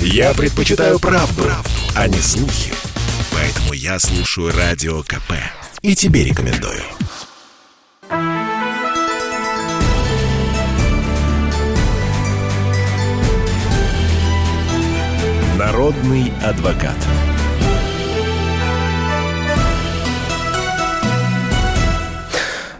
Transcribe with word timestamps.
Я 0.00 0.34
предпочитаю 0.34 0.98
правду, 0.98 1.42
правду, 1.42 1.70
а 1.94 2.08
не 2.08 2.18
слухи. 2.18 2.72
Поэтому 3.32 3.72
я 3.72 3.98
слушаю 3.98 4.52
Радио 4.56 5.02
КП. 5.02 5.32
И 5.82 5.94
тебе 5.94 6.24
рекомендую. 6.24 6.82
Народный 15.56 16.32
адвокат. 16.42 16.96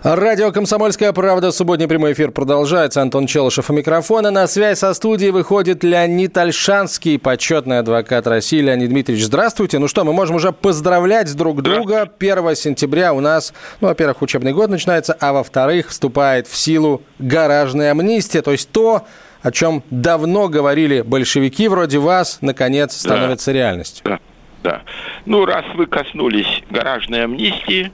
Радио 0.08 0.52
«Комсомольская 0.52 1.12
правда». 1.12 1.50
Субботний 1.50 1.88
прямой 1.88 2.12
эфир 2.12 2.30
продолжается. 2.30 3.02
Антон 3.02 3.26
Челышев 3.26 3.70
у 3.70 3.72
микрофона. 3.72 4.30
На 4.30 4.46
связь 4.46 4.78
со 4.78 4.94
студией 4.94 5.32
выходит 5.32 5.82
Леонид 5.82 6.38
Альшанский, 6.38 7.18
почетный 7.18 7.80
адвокат 7.80 8.28
России. 8.28 8.60
Леонид 8.60 8.90
Дмитриевич, 8.90 9.24
здравствуйте. 9.24 9.80
Ну 9.80 9.88
что, 9.88 10.04
мы 10.04 10.12
можем 10.12 10.36
уже 10.36 10.52
поздравлять 10.52 11.34
друг 11.34 11.60
друга. 11.60 12.08
1 12.20 12.54
сентября 12.54 13.14
у 13.14 13.20
нас, 13.20 13.52
ну, 13.80 13.88
во-первых, 13.88 14.22
учебный 14.22 14.52
год 14.52 14.70
начинается, 14.70 15.12
а 15.18 15.32
во-вторых, 15.32 15.88
вступает 15.88 16.46
в 16.46 16.56
силу 16.56 17.02
гаражная 17.18 17.90
амнистия. 17.90 18.42
То 18.42 18.52
есть 18.52 18.70
то, 18.70 19.08
о 19.42 19.50
чем 19.50 19.82
давно 19.90 20.48
говорили 20.48 21.00
большевики 21.00 21.66
вроде 21.66 21.98
вас, 21.98 22.38
наконец 22.42 22.96
становится 22.96 23.50
да. 23.50 23.52
реальностью. 23.54 24.04
Да, 24.04 24.20
да. 24.62 24.82
Ну, 25.24 25.44
раз 25.44 25.64
вы 25.74 25.86
коснулись 25.86 26.62
гаражной 26.70 27.24
амнистии, 27.24 27.90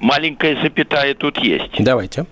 маленькая 0.00 0.60
запятая 0.62 1.14
тут 1.14 1.38
есть. 1.38 1.72
Давайте. 1.78 2.26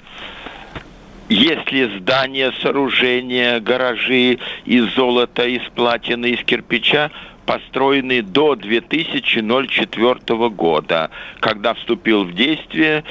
Если 1.29 1.99
здания, 1.99 2.53
сооружения, 2.63 3.61
гаражи 3.61 4.39
из 4.65 4.95
золота, 4.95 5.45
из 5.47 5.63
платины, 5.75 6.31
из 6.31 6.43
кирпича 6.43 7.11
построены 7.45 8.23
до 8.23 8.55
2004 8.57 10.48
года, 10.48 11.11
когда 11.41 11.75
вступил 11.75 12.25
в 12.25 12.34
действие 12.34 13.05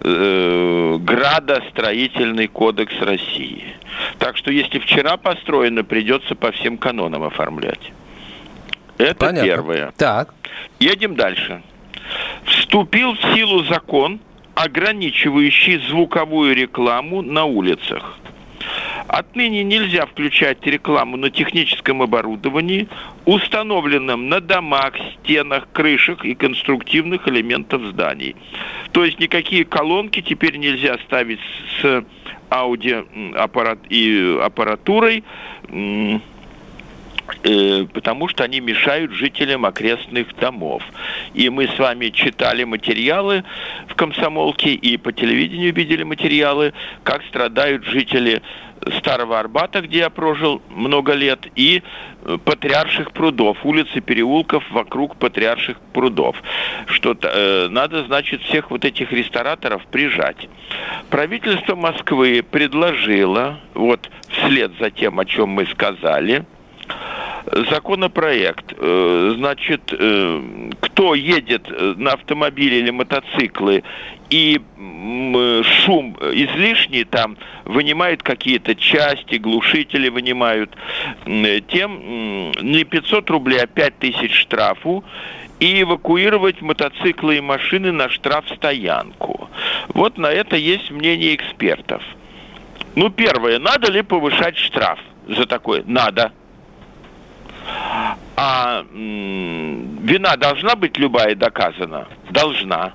э, 0.00 0.98
градостроительный 1.00 2.46
кодекс 2.46 2.94
России. 3.00 3.64
Так 4.18 4.36
что 4.36 4.52
если 4.52 4.78
вчера 4.78 5.16
построено, 5.16 5.82
придется 5.84 6.34
по 6.36 6.52
всем 6.52 6.78
канонам 6.78 7.24
оформлять. 7.24 7.92
Это 8.98 9.14
Понятно. 9.14 9.44
первое. 9.44 9.92
Так. 9.96 10.34
Едем 10.78 11.16
дальше 11.16 11.62
вступил 12.74 13.14
в 13.14 13.34
силу 13.36 13.62
закон, 13.62 14.18
ограничивающий 14.56 15.78
звуковую 15.88 16.56
рекламу 16.56 17.22
на 17.22 17.44
улицах. 17.44 18.18
Отныне 19.06 19.62
нельзя 19.62 20.06
включать 20.06 20.58
рекламу 20.66 21.16
на 21.16 21.30
техническом 21.30 22.02
оборудовании, 22.02 22.88
установленном 23.26 24.28
на 24.28 24.40
домах, 24.40 24.94
стенах, 25.12 25.68
крышах 25.72 26.24
и 26.24 26.34
конструктивных 26.34 27.28
элементах 27.28 27.80
зданий. 27.92 28.34
никакие 29.20 29.64
колонки 29.64 30.20
теперь 30.20 30.56
нельзя 30.56 30.98
ставить 31.06 31.38
с 31.80 32.04
аудиоаппарат 32.50 33.78
и 33.88 34.36
Э, 35.68 36.18
потому 37.92 38.28
что 38.28 38.44
они 38.44 38.60
мешают 38.60 39.12
жителям 39.12 39.64
окрестных 39.66 40.34
домов. 40.36 40.82
И 41.32 41.48
мы 41.48 41.66
с 41.66 41.78
вами 41.78 42.08
читали 42.10 42.64
материалы 42.64 43.44
в 43.88 43.94
комсомолке 43.94 44.74
и 44.74 44.96
по 44.96 45.12
телевидению 45.12 45.74
видели 45.74 46.02
материалы, 46.02 46.72
как 47.02 47.22
страдают 47.24 47.84
жители 47.84 48.42
Старого 48.98 49.38
Арбата, 49.38 49.80
где 49.80 50.00
я 50.00 50.10
прожил 50.10 50.62
много 50.68 51.12
лет, 51.12 51.46
и 51.54 51.82
э, 52.24 52.38
Патриарших 52.44 53.12
прудов, 53.12 53.64
улицы 53.64 54.00
переулков 54.00 54.64
вокруг 54.70 55.16
Патриарших 55.16 55.78
прудов. 55.92 56.36
Что 56.86 57.16
э, 57.20 57.68
надо, 57.70 58.04
значит, 58.04 58.42
всех 58.42 58.70
вот 58.70 58.84
этих 58.84 59.12
рестораторов 59.12 59.86
прижать. 59.86 60.48
Правительство 61.10 61.74
Москвы 61.74 62.44
предложило, 62.48 63.60
вот 63.74 64.10
вслед 64.28 64.72
за 64.78 64.90
тем, 64.90 65.18
о 65.18 65.24
чем 65.24 65.50
мы 65.50 65.66
сказали, 65.66 66.44
законопроект. 67.46 68.74
Э, 68.76 69.34
значит, 69.36 69.92
э, 69.92 70.70
кто 70.80 71.14
едет 71.14 71.68
э, 71.68 71.94
на 71.96 72.12
автомобиле 72.12 72.80
или 72.80 72.90
мотоциклы 72.90 73.82
и 74.30 74.60
шум 74.76 76.16
излишний 76.32 77.04
там 77.04 77.36
вынимают 77.64 78.22
какие-то 78.22 78.74
части, 78.74 79.36
глушители 79.36 80.08
вынимают, 80.08 80.74
тем 81.68 82.52
не 82.60 82.84
500 82.84 83.30
рублей, 83.30 83.60
а 83.62 83.66
5 83.66 83.98
тысяч 83.98 84.34
штрафу 84.34 85.04
и 85.60 85.82
эвакуировать 85.82 86.62
мотоциклы 86.62 87.36
и 87.36 87.40
машины 87.40 87.92
на 87.92 88.08
штрафстоянку. 88.08 89.50
Вот 89.88 90.18
на 90.18 90.26
это 90.26 90.56
есть 90.56 90.90
мнение 90.90 91.34
экспертов. 91.34 92.02
Ну, 92.96 93.10
первое, 93.10 93.58
надо 93.58 93.90
ли 93.90 94.02
повышать 94.02 94.56
штраф 94.56 94.98
за 95.28 95.46
такое? 95.46 95.84
Надо. 95.86 96.32
А 98.36 98.84
вина 98.92 100.36
должна 100.36 100.74
быть 100.74 100.98
любая 100.98 101.34
доказана? 101.34 102.08
Должна. 102.30 102.94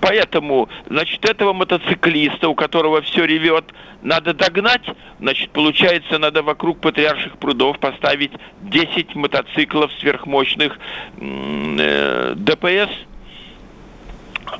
Поэтому, 0.00 0.68
значит, 0.88 1.24
этого 1.24 1.52
мотоциклиста, 1.52 2.48
у 2.48 2.54
которого 2.54 3.00
все 3.02 3.24
ревет, 3.24 3.64
надо 4.02 4.34
догнать. 4.34 4.84
Значит, 5.18 5.50
получается, 5.50 6.18
надо 6.18 6.42
вокруг 6.42 6.80
патриарших 6.80 7.38
прудов 7.38 7.78
поставить 7.78 8.32
10 8.62 9.14
мотоциклов 9.14 9.90
сверхмощных 10.00 10.78
э, 11.18 12.34
ДПС. 12.36 12.90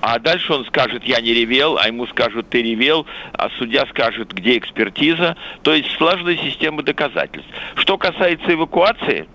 А 0.01 0.19
дальше 0.19 0.53
он 0.53 0.65
скажет, 0.67 1.05
я 1.05 1.21
не 1.21 1.33
ревел, 1.35 1.79
а 1.79 1.87
ему 1.87 2.07
скажут, 2.07 2.49
ты 2.51 2.63
ревел, 2.63 3.07
а 3.33 3.51
судья 3.59 3.87
скажет, 3.87 4.33
где 4.33 4.59
экспертиза. 4.59 5.37
То 5.63 5.75
есть 5.75 5.91
сложная 5.97 6.37
система 6.37 6.83
доказательств. 6.83 7.51
Что 7.77 7.99
касается 7.99 8.53
эвакуации, 8.53 9.29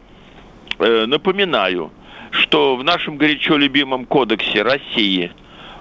э, 0.80 1.06
напоминаю, 1.06 1.92
что 2.32 2.76
в 2.76 2.84
нашем 2.84 3.18
горячо 3.18 3.58
любимом 3.58 4.06
кодексе 4.06 4.62
России 4.62 5.32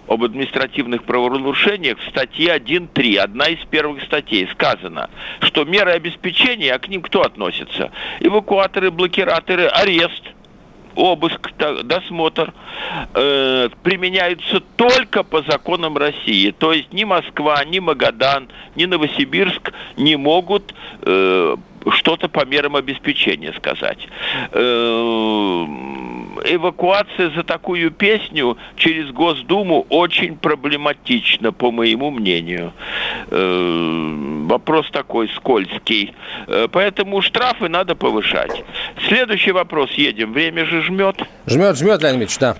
об 0.06 0.24
административных 0.24 1.04
правонарушениях 1.04 1.98
в 1.98 2.08
статье 2.08 2.54
1.3, 2.56 3.16
одна 3.16 3.48
из 3.48 3.62
первых 3.66 4.02
статей, 4.04 4.48
сказано, 4.52 5.10
что 5.40 5.64
меры 5.64 5.90
обеспечения, 5.92 6.72
а 6.72 6.78
к 6.78 6.88
ним 6.88 7.02
кто 7.02 7.22
относится? 7.22 7.90
Эвакуаторы, 8.20 8.90
блокираторы, 8.90 9.66
арест– 9.66 10.22
обыск, 10.98 11.52
досмотр 11.84 12.52
э, 13.14 13.68
применяются 13.82 14.60
только 14.76 15.22
по 15.22 15.42
законам 15.42 15.96
России. 15.96 16.50
То 16.50 16.72
есть 16.72 16.92
ни 16.92 17.04
Москва, 17.04 17.64
ни 17.64 17.78
Магадан, 17.78 18.48
ни 18.74 18.84
Новосибирск 18.84 19.72
не 19.96 20.16
могут 20.16 20.74
э, 21.02 21.56
что-то 21.90 22.28
по 22.28 22.44
мерам 22.44 22.76
обеспечения 22.76 23.52
сказать. 23.52 24.08
Э, 24.52 25.66
эвакуация 26.44 27.30
за 27.30 27.42
такую 27.42 27.90
песню 27.90 28.56
через 28.76 29.10
Госдуму 29.10 29.86
очень 29.88 30.36
проблематична, 30.36 31.52
по 31.52 31.70
моему 31.70 32.10
мнению. 32.10 32.72
Э, 33.30 34.44
вопрос 34.46 34.90
такой 34.90 35.28
скользкий. 35.30 36.14
Э, 36.46 36.68
поэтому 36.70 37.20
штрафы 37.22 37.68
надо 37.68 37.94
повышать. 37.94 38.64
Следующий 39.08 39.52
вопрос. 39.52 39.90
Едем. 39.92 40.32
Время 40.32 40.64
же 40.66 40.82
жмет. 40.82 41.16
Жмет, 41.46 41.78
жмет, 41.78 42.02
Леонид 42.02 42.20
Ильич, 42.20 42.38
да. 42.38 42.56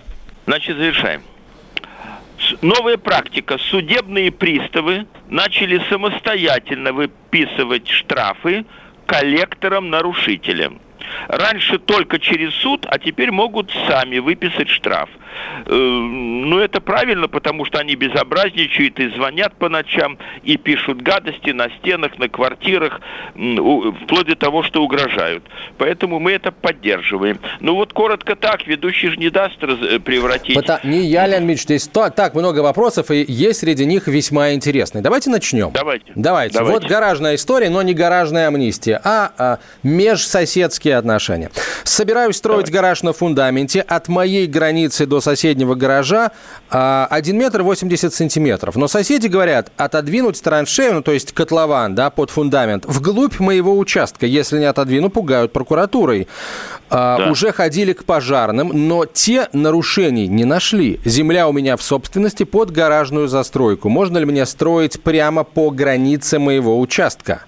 Значит, 0.47 0.77
завершаем. 0.77 1.22
Новая 2.62 2.97
практика. 2.97 3.59
Судебные 3.59 4.31
приставы 4.31 5.06
начали 5.28 5.83
самостоятельно 5.89 6.93
выписывать 6.93 7.89
штрафы 7.89 8.65
коллекторам-нарушителям. 9.06 10.81
Раньше 11.28 11.78
только 11.78 12.19
через 12.19 12.55
суд, 12.55 12.87
а 12.89 12.99
теперь 12.99 13.31
могут 13.31 13.71
сами 13.89 14.19
выписать 14.19 14.69
штраф. 14.69 15.09
Э, 15.66 15.75
ну, 15.75 16.59
это 16.59 16.81
правильно, 16.81 17.28
потому 17.28 17.65
что 17.65 17.78
они 17.78 17.95
безобразничают 17.95 18.99
и 18.99 19.09
звонят 19.10 19.55
по 19.55 19.69
ночам, 19.69 20.19
и 20.43 20.57
пишут 20.57 21.03
гадости 21.03 21.51
на 21.51 21.69
стенах, 21.78 22.19
на 22.19 22.28
квартирах, 22.28 23.01
вплоть 23.34 24.27
до 24.27 24.37
того, 24.37 24.63
что 24.63 24.83
угрожают. 24.83 25.45
Поэтому 25.77 26.19
мы 26.19 26.33
это 26.33 26.53
поддерживаем. 26.53 27.39
Ну 27.60 27.75
вот 27.75 27.93
коротко 27.93 28.37
так, 28.37 28.66
ведущий 28.66 29.09
же 29.09 29.16
не 29.16 29.31
даст 29.31 29.57
э, 29.63 29.99
превратить... 30.01 30.57
Это 30.57 30.81
не 30.84 31.07
я, 31.07 31.27
Леонид 31.27 31.49
Ильич, 31.49 31.63
здесь 31.63 31.89
то, 31.89 32.10
так 32.10 32.34
много 32.34 32.60
вопросов, 32.60 33.10
и 33.10 33.25
есть 33.27 33.60
среди 33.60 33.84
них 33.84 34.09
весьма 34.09 34.53
интересные. 34.53 35.03
Давайте 35.03 35.31
начнем. 35.31 35.71
Давайте. 35.72 36.13
Давайте. 36.15 36.59
Давайте. 36.59 36.81
Вот 36.81 36.84
гаражная 36.89 37.34
история, 37.34 37.71
но 37.71 37.83
не 37.83 37.95
гаражная 37.95 38.49
амнистия, 38.49 39.01
а, 39.05 39.33
а 39.39 39.59
межсоседские 39.83 40.97
отношения. 40.98 41.50
Собираюсь 41.84 42.36
строить 42.36 42.66
Давай. 42.66 42.83
гараж 42.83 43.03
на 43.03 43.12
фундаменте. 43.12 43.80
От 43.80 44.09
моей 44.09 44.47
границы 44.47 45.06
до 45.06 45.21
соседнего 45.21 45.74
гаража 45.74 46.33
1 46.71 47.36
метр 47.36 47.62
80 47.62 48.12
сантиметров. 48.12 48.77
Но 48.77 48.89
соседи 48.89 49.27
говорят, 49.27 49.72
отодвинуть 49.77 50.42
траншею, 50.42 50.95
ну, 50.95 51.03
то 51.03 51.12
есть 51.12 51.33
котлован, 51.33 51.95
да, 51.95 52.10
под 52.10 52.30
фундамент, 52.30 52.84
вглубь 52.86 53.39
моего 53.41 53.78
участка. 53.78 54.27
Если 54.27 54.59
не 54.59 54.65
отодвину, 54.65 55.10
пугают 55.10 55.53
прокуратурой. 55.53 56.28
А, 56.91 57.18
да. 57.18 57.30
Уже 57.30 57.53
ходили 57.53 57.92
к 57.92 58.04
пожарным, 58.04 58.71
но 58.89 59.04
те 59.04 59.48
нарушений 59.53 60.27
не 60.27 60.45
нашли. 60.45 61.00
Земля 61.04 61.48
у 61.48 61.53
меня 61.53 61.77
в 61.77 61.83
собственности 61.83 62.45
под 62.45 62.71
гаражную 62.71 63.28
застройку. 63.28 63.89
Можно 63.89 64.18
ли 64.18 64.24
мне 64.24 64.47
строить 64.47 65.03
прямо 65.03 65.45
по 65.45 65.71
границе 65.71 66.39
моего 66.39 66.80
участка? 66.80 67.45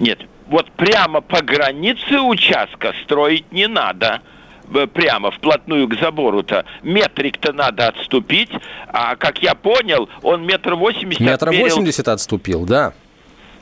Нет, 0.00 0.20
вот 0.52 0.70
прямо 0.72 1.20
по 1.20 1.42
границе 1.42 2.20
участка 2.20 2.94
строить 3.02 3.50
не 3.50 3.66
надо. 3.66 4.20
Прямо 4.94 5.30
вплотную 5.30 5.86
к 5.86 6.00
забору-то. 6.00 6.64
Метрик-то 6.82 7.52
надо 7.52 7.88
отступить, 7.88 8.48
а 8.88 9.16
как 9.16 9.42
я 9.42 9.54
понял, 9.54 10.08
он 10.22 10.46
метр 10.46 10.76
восемьдесят 10.76 11.20
Метр 11.20 11.50
восемьдесят 11.50 12.08
отступил, 12.08 12.64
да. 12.64 12.94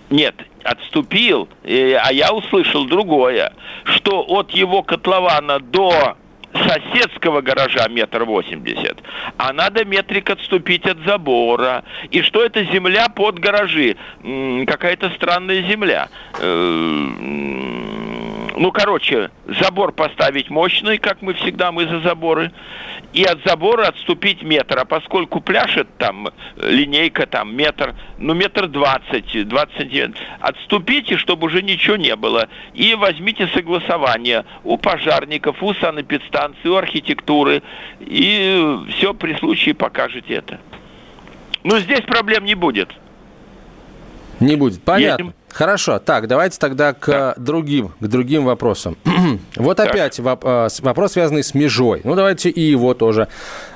Нет, 0.08 0.36
отступил, 0.62 1.48
а 1.64 2.12
я 2.12 2.32
услышал 2.32 2.84
другое, 2.84 3.52
что 3.84 4.20
от 4.22 4.52
его 4.52 4.84
котлована 4.84 5.58
до 5.58 6.16
соседского 6.52 7.40
гаража 7.40 7.88
метр 7.88 8.24
восемьдесят, 8.24 9.02
а 9.36 9.52
надо 9.52 9.84
метрик 9.84 10.30
отступить 10.30 10.86
от 10.86 10.98
забора. 11.06 11.84
И 12.10 12.22
что 12.22 12.44
это 12.44 12.64
земля 12.64 13.08
под 13.08 13.38
гаражи? 13.38 13.96
Какая-то 14.66 15.10
странная 15.10 15.62
земля. 15.62 16.08
Э, 18.50 18.56
ну, 18.56 18.72
короче, 18.72 19.30
забор 19.46 19.92
поставить 19.92 20.50
мощный, 20.50 20.98
как 20.98 21.22
мы 21.22 21.34
всегда, 21.34 21.72
мы 21.72 21.86
за 21.86 22.00
заборы, 22.00 22.52
и 23.12 23.24
от 23.24 23.40
забора 23.44 23.88
отступить 23.88 24.42
метр. 24.42 24.78
А 24.78 24.84
поскольку 24.84 25.40
пляшет 25.40 25.88
там 25.98 26.28
линейка, 26.56 27.26
там 27.26 27.54
метр, 27.54 27.94
ну, 28.18 28.34
метр 28.34 28.66
двадцать, 28.68 29.48
двадцать 29.48 29.76
сантиметров, 29.76 30.22
отступите, 30.40 31.16
чтобы 31.16 31.46
уже 31.46 31.62
ничего 31.62 31.96
не 31.96 32.14
было. 32.16 32.48
И 32.74 32.94
возьмите 32.94 33.48
согласование 33.48 34.44
у 34.64 34.76
пожарников, 34.76 35.62
у 35.62 35.74
санэпидстанции, 35.74 36.68
у 36.68 36.76
архитектуры, 36.76 37.62
и 38.00 38.78
все 38.90 39.14
при 39.14 39.34
случае 39.34 39.74
покажете 39.74 40.34
это. 40.34 40.60
Ну, 41.62 41.78
здесь 41.78 42.00
проблем 42.02 42.44
не 42.44 42.54
будет. 42.54 42.90
Не 44.40 44.56
будет, 44.56 44.82
понятно. 44.82 45.24
Едем. 45.24 45.34
Хорошо, 45.52 45.98
так, 45.98 46.28
давайте 46.28 46.58
тогда 46.58 46.92
к 46.92 47.06
да. 47.06 47.34
другим, 47.36 47.92
к 48.00 48.06
другим 48.06 48.44
вопросам. 48.44 48.96
вот 49.56 49.76
так. 49.76 49.90
опять 49.90 50.18
воп- 50.18 50.68
э, 50.68 50.82
вопрос, 50.82 51.12
связанный 51.12 51.42
с 51.42 51.54
межой. 51.54 52.00
Ну, 52.04 52.14
давайте 52.14 52.50
и 52.50 52.60
его 52.60 52.94
тоже 52.94 53.28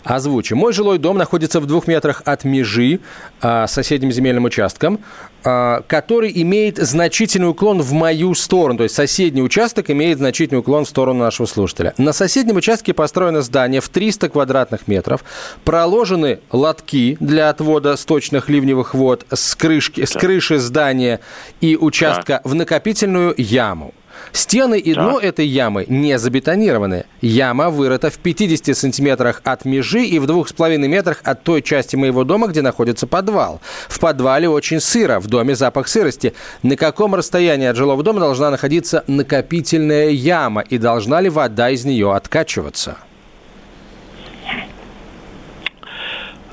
озвучим. 0.05 0.59
Мой 0.59 0.73
жилой 0.73 0.99
дом 0.99 1.17
находится 1.17 1.61
в 1.61 1.67
двух 1.67 1.87
метрах 1.87 2.23
от 2.25 2.45
межи 2.45 3.01
а, 3.41 3.67
соседним 3.67 4.13
земельным 4.13 4.45
участком, 4.45 5.01
а, 5.43 5.83
который 5.87 6.31
имеет 6.43 6.77
значительный 6.79 7.49
уклон 7.49 7.81
в 7.83 7.93
мою 7.93 8.35
сторону. 8.35 8.79
То 8.79 8.85
есть 8.85 8.95
соседний 8.95 9.43
участок 9.43 9.91
имеет 9.91 10.19
значительный 10.19 10.61
уклон 10.61 10.85
в 10.85 10.89
сторону 10.89 11.21
нашего 11.21 11.47
слушателя. 11.47 11.95
На 11.99 12.13
соседнем 12.13 12.57
участке 12.57 12.93
построено 12.93 13.43
здание 13.43 13.81
в 13.81 13.89
300 13.89 14.29
квадратных 14.29 14.87
метров. 14.89 15.25
Проложены 15.65 16.41
лотки 16.53 17.17
для 17.21 17.49
отвода 17.49 17.97
сточных 17.97 18.49
ливневых 18.49 18.95
вод 18.95 19.27
с, 19.33 19.55
крышки, 19.55 20.05
с 20.05 20.13
крыши 20.13 20.59
здания 20.59 21.21
и 21.65 21.77
участка 21.77 22.43
в 22.45 22.55
накопительную 22.55 23.35
яму. 23.39 23.95
Стены 24.33 24.79
и 24.79 24.95
дно 24.95 25.19
да. 25.19 25.27
этой 25.27 25.47
ямы 25.47 25.87
не 25.89 26.19
забетонированы. 26.19 27.05
Яма 27.21 27.71
вырыта 27.71 28.11
в 28.11 28.19
50 28.19 28.77
сантиметрах 28.77 29.41
от 29.45 29.65
межи 29.65 30.05
и 30.05 30.19
в 30.19 30.27
2,5 30.27 30.77
метрах 30.87 31.21
от 31.25 31.43
той 31.43 31.63
части 31.63 31.97
моего 31.97 32.25
дома, 32.25 32.49
где 32.49 32.61
находится 32.61 33.07
подвал. 33.07 33.61
В 33.89 33.99
подвале 33.99 34.49
очень 34.49 34.79
сыро, 34.79 35.21
в 35.21 35.27
доме 35.27 35.55
запах 35.55 35.89
сырости. 35.89 36.35
На 36.63 36.77
каком 36.77 37.15
расстоянии 37.15 37.67
от 37.67 37.77
жилого 37.77 38.03
дома 38.03 38.21
должна 38.21 38.51
находиться 38.51 39.05
накопительная 39.07 40.11
яма 40.11 40.61
и 40.61 40.79
должна 40.79 41.21
ли 41.21 41.31
вода 41.31 41.71
из 41.71 41.85
нее 41.85 42.15
откачиваться? 42.15 42.99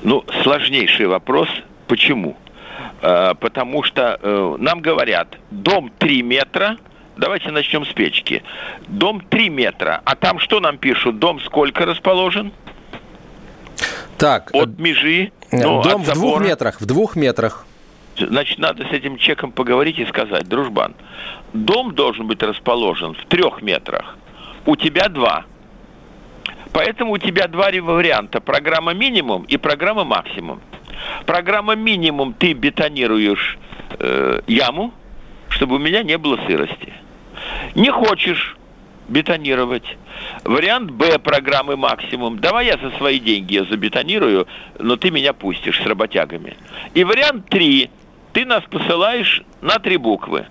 Ну, 0.03 0.23
сложнейший 0.41 1.07
вопрос. 1.07 1.49
Почему? 1.87 2.37
Э, 3.01 3.33
потому 3.39 3.83
что 3.83 4.19
э, 4.21 4.55
нам 4.59 4.81
говорят, 4.81 5.37
дом 5.49 5.91
3 5.99 6.21
метра– 6.21 6.77
Давайте 7.17 7.51
начнем 7.51 7.85
с 7.85 7.93
печки. 7.93 8.41
Дом 8.87 9.21
3 9.21 9.49
метра. 9.49 10.01
А 10.05 10.15
там 10.15 10.39
что 10.39 10.59
нам 10.59 10.77
пишут? 10.77 11.19
Дом 11.19 11.39
сколько 11.41 11.85
расположен? 11.85 12.51
Так. 14.17 14.49
От 14.53 14.69
э, 14.69 14.81
межи. 14.81 15.31
Ну, 15.51 15.83
дом 15.83 16.03
в 16.03 16.13
двух 16.13 16.41
метрах. 16.41 16.81
В 16.81 16.85
двух 16.85 17.15
метрах. 17.15 17.65
Значит, 18.17 18.59
надо 18.59 18.85
с 18.85 18.91
этим 18.91 19.17
чеком 19.17 19.51
поговорить 19.51 19.99
и 19.99 20.05
сказать, 20.05 20.47
дружбан, 20.47 20.95
дом 21.53 21.93
должен 21.93 22.27
быть 22.27 22.41
расположен 22.43 23.13
в 23.13 23.25
трех 23.25 23.61
метрах. 23.61 24.17
У 24.65 24.75
тебя 24.75 25.07
два. 25.07 25.45
Поэтому 26.71 27.13
у 27.13 27.17
тебя 27.17 27.47
два 27.47 27.69
варианта. 27.71 28.41
Программа 28.41 28.93
минимум 28.93 29.43
и 29.43 29.57
программа 29.57 30.03
максимум. 30.03 30.61
Программа 31.25 31.75
минимум 31.75 32.33
ты 32.33 32.53
бетонируешь 32.53 33.57
э, 33.99 34.41
яму, 34.47 34.93
чтобы 35.49 35.75
у 35.75 35.79
меня 35.79 36.03
не 36.03 36.17
было 36.17 36.39
сырости. 36.47 36.93
Не 37.75 37.89
хочешь 37.91 38.55
бетонировать. 39.07 39.97
Вариант 40.43 40.91
Б 40.91 41.19
программы 41.19 41.75
максимум. 41.75 42.39
Давай 42.39 42.67
я 42.67 42.77
за 42.77 42.91
свои 42.97 43.19
деньги 43.19 43.55
ее 43.55 43.65
забетонирую, 43.65 44.47
но 44.79 44.95
ты 44.95 45.11
меня 45.11 45.33
пустишь 45.33 45.81
с 45.81 45.85
работягами. 45.85 46.55
И 46.93 47.03
вариант 47.03 47.49
3. 47.49 47.89
Ты 48.33 48.45
нас 48.45 48.63
посылаешь 48.69 49.43
на 49.61 49.77
три 49.79 49.97
буквы 49.97 50.47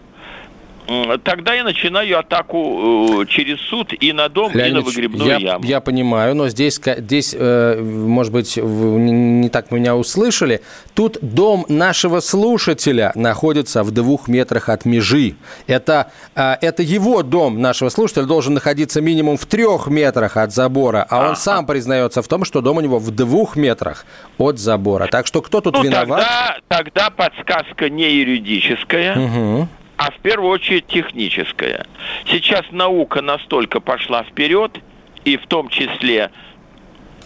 тогда 1.22 1.54
я 1.54 1.64
начинаю 1.64 2.18
атаку 2.18 3.22
э, 3.22 3.26
через 3.26 3.60
суд 3.60 3.92
и 3.92 4.12
на 4.12 4.28
дом, 4.28 4.52
Леонид, 4.52 4.72
и 4.72 4.74
на 4.74 4.80
выгребную 4.80 5.28
я, 5.28 5.36
яму. 5.36 5.64
Я 5.64 5.80
понимаю, 5.80 6.34
но 6.34 6.48
здесь, 6.48 6.80
здесь 6.84 7.34
э, 7.38 7.80
может 7.80 8.32
быть, 8.32 8.56
вы 8.56 8.98
не 8.98 9.48
так 9.48 9.70
меня 9.70 9.94
услышали. 9.94 10.62
Тут 10.94 11.18
дом 11.22 11.64
нашего 11.68 12.20
слушателя 12.20 13.12
находится 13.14 13.84
в 13.84 13.92
двух 13.92 14.26
метрах 14.26 14.68
от 14.68 14.84
межи. 14.84 15.36
Это, 15.68 16.10
э, 16.34 16.56
это 16.60 16.82
его 16.82 17.22
дом 17.22 17.60
нашего 17.60 17.88
слушателя 17.88 18.24
должен 18.24 18.54
находиться 18.54 19.00
минимум 19.00 19.36
в 19.36 19.46
трех 19.46 19.86
метрах 19.86 20.36
от 20.36 20.52
забора, 20.52 21.06
а, 21.08 21.20
а 21.20 21.28
он 21.30 21.36
сам 21.36 21.66
признается 21.66 22.20
в 22.22 22.28
том, 22.28 22.44
что 22.44 22.60
дом 22.60 22.78
у 22.78 22.80
него 22.80 22.98
в 22.98 23.10
двух 23.12 23.54
метрах 23.54 24.04
от 24.38 24.58
забора. 24.58 25.06
Так 25.06 25.26
что 25.26 25.40
кто 25.40 25.60
тут 25.60 25.74
ну, 25.74 25.84
виноват? 25.84 26.26
Тогда, 26.68 26.82
тогда 26.82 27.10
подсказка 27.10 27.88
не 27.88 28.10
юридическая. 28.12 29.16
Угу 29.16 29.68
а 30.00 30.10
в 30.12 30.18
первую 30.20 30.50
очередь 30.50 30.86
техническая. 30.86 31.84
Сейчас 32.24 32.64
наука 32.70 33.20
настолько 33.20 33.80
пошла 33.80 34.22
вперед, 34.22 34.78
и 35.26 35.36
в 35.36 35.46
том 35.46 35.68
числе 35.68 36.30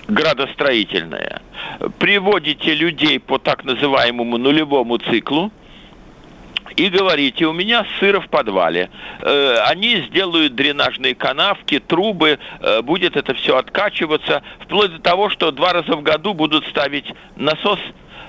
градостроительная. 0.09 1.41
Приводите 2.01 2.75
людей 2.75 3.21
по 3.21 3.39
так 3.39 3.63
называемому 3.63 4.39
нулевому 4.39 4.99
циклу, 4.99 5.53
и 6.75 6.89
говорите, 6.89 7.47
у 7.47 7.53
меня 7.53 7.87
сыро 8.01 8.21
в 8.21 8.29
подвале. 8.29 8.91
Э, 9.21 9.59
они 9.69 9.99
сделают 10.09 10.57
дренажные 10.57 11.15
канавки, 11.15 11.79
трубы, 11.79 12.41
э, 12.59 12.83
будет 12.83 13.17
это 13.17 13.35
все 13.35 13.57
откачиваться, 13.57 14.43
вплоть 14.59 14.91
до 14.91 14.99
того, 14.99 15.31
что 15.31 15.53
два 15.53 15.73
раза 15.73 15.95
в 15.95 16.03
году 16.03 16.35
будут 16.35 16.67
ставить 16.67 17.07
насос 17.37 17.79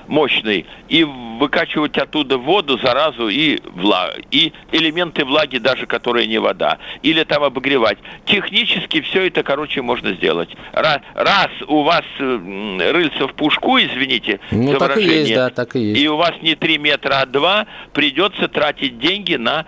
мощный 0.07 0.65
и 0.89 1.03
выкачивать 1.03 1.97
оттуда 1.97 2.37
воду, 2.37 2.77
заразу 2.77 3.27
и, 3.27 3.59
вла... 3.73 4.11
и 4.31 4.53
элементы 4.71 5.25
влаги, 5.25 5.57
даже 5.57 5.85
которые 5.85 6.27
не 6.27 6.39
вода, 6.39 6.77
или 7.01 7.23
там 7.23 7.43
обогревать. 7.43 7.97
Технически 8.25 9.01
все 9.01 9.27
это, 9.27 9.43
короче, 9.43 9.81
можно 9.81 10.13
сделать. 10.13 10.49
Раз, 10.71 10.99
раз 11.13 11.49
у 11.67 11.83
вас 11.83 12.03
рыльца 12.19 13.27
в 13.27 13.33
пушку, 13.33 13.77
извините 13.79 14.39
ну, 14.51 14.71
за 14.71 14.79
так 14.79 14.95
выражение, 14.95 15.15
и, 15.15 15.19
есть, 15.21 15.35
да, 15.35 15.49
так 15.49 15.75
и, 15.75 15.79
есть. 15.79 16.01
и 16.01 16.07
у 16.07 16.15
вас 16.17 16.33
не 16.41 16.55
3 16.55 16.77
метра, 16.77 17.19
а 17.21 17.25
2, 17.25 17.67
придется 17.93 18.47
тратить 18.47 18.99
деньги 18.99 19.35
на 19.35 19.65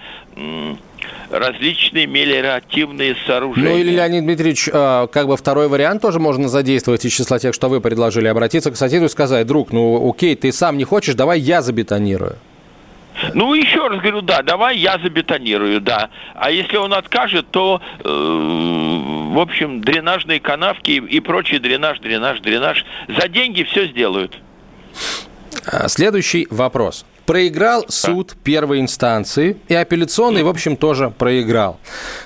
различные 1.29 2.07
мелиоративные 2.07 3.15
сооружения. 3.25 3.71
Ну 3.71 3.77
или, 3.77 3.91
Леонид 3.91 4.23
Дмитриевич, 4.23 4.69
а, 4.71 5.07
как 5.07 5.27
бы 5.27 5.37
второй 5.37 5.67
вариант 5.67 6.01
тоже 6.01 6.19
можно 6.19 6.47
задействовать 6.47 7.05
из 7.05 7.13
числа 7.13 7.39
тех, 7.39 7.53
что 7.53 7.69
вы 7.69 7.81
предложили, 7.81 8.27
обратиться 8.27 8.71
к 8.71 8.77
соседу 8.77 9.05
и 9.05 9.09
сказать, 9.09 9.45
друг, 9.47 9.71
ну 9.71 10.09
окей, 10.09 10.35
ты 10.35 10.51
сам 10.51 10.77
не 10.77 10.83
хочешь, 10.83 11.15
давай 11.15 11.39
я 11.39 11.61
забетонирую. 11.61 12.37
Ну, 13.33 13.53
еще 13.55 13.87
раз 13.87 13.99
говорю, 13.99 14.21
да, 14.21 14.43
давай 14.43 14.77
я 14.77 14.99
забетонирую, 14.99 15.81
да. 15.81 16.09
А 16.35 16.51
если 16.51 16.77
он 16.77 16.93
откажет, 16.93 17.49
то, 17.49 17.81
э, 17.99 18.07
в 18.07 19.39
общем, 19.39 19.81
дренажные 19.81 20.39
канавки 20.39 20.91
и, 20.91 20.97
и 20.97 21.19
прочий 21.19 21.57
дренаж, 21.57 21.99
дренаж, 21.99 22.39
дренаж, 22.41 22.85
за 23.07 23.27
деньги 23.27 23.63
все 23.63 23.87
сделают. 23.87 24.37
А, 25.65 25.87
следующий 25.87 26.47
вопрос. 26.51 27.05
Проиграл 27.27 27.85
суд 27.89 28.37
первой 28.41 28.79
инстанции, 28.79 29.57
и 29.67 29.75
апелляционный, 29.75 30.43
в 30.43 30.47
общем, 30.47 30.77
тоже 30.77 31.09
проиграл. 31.09 31.77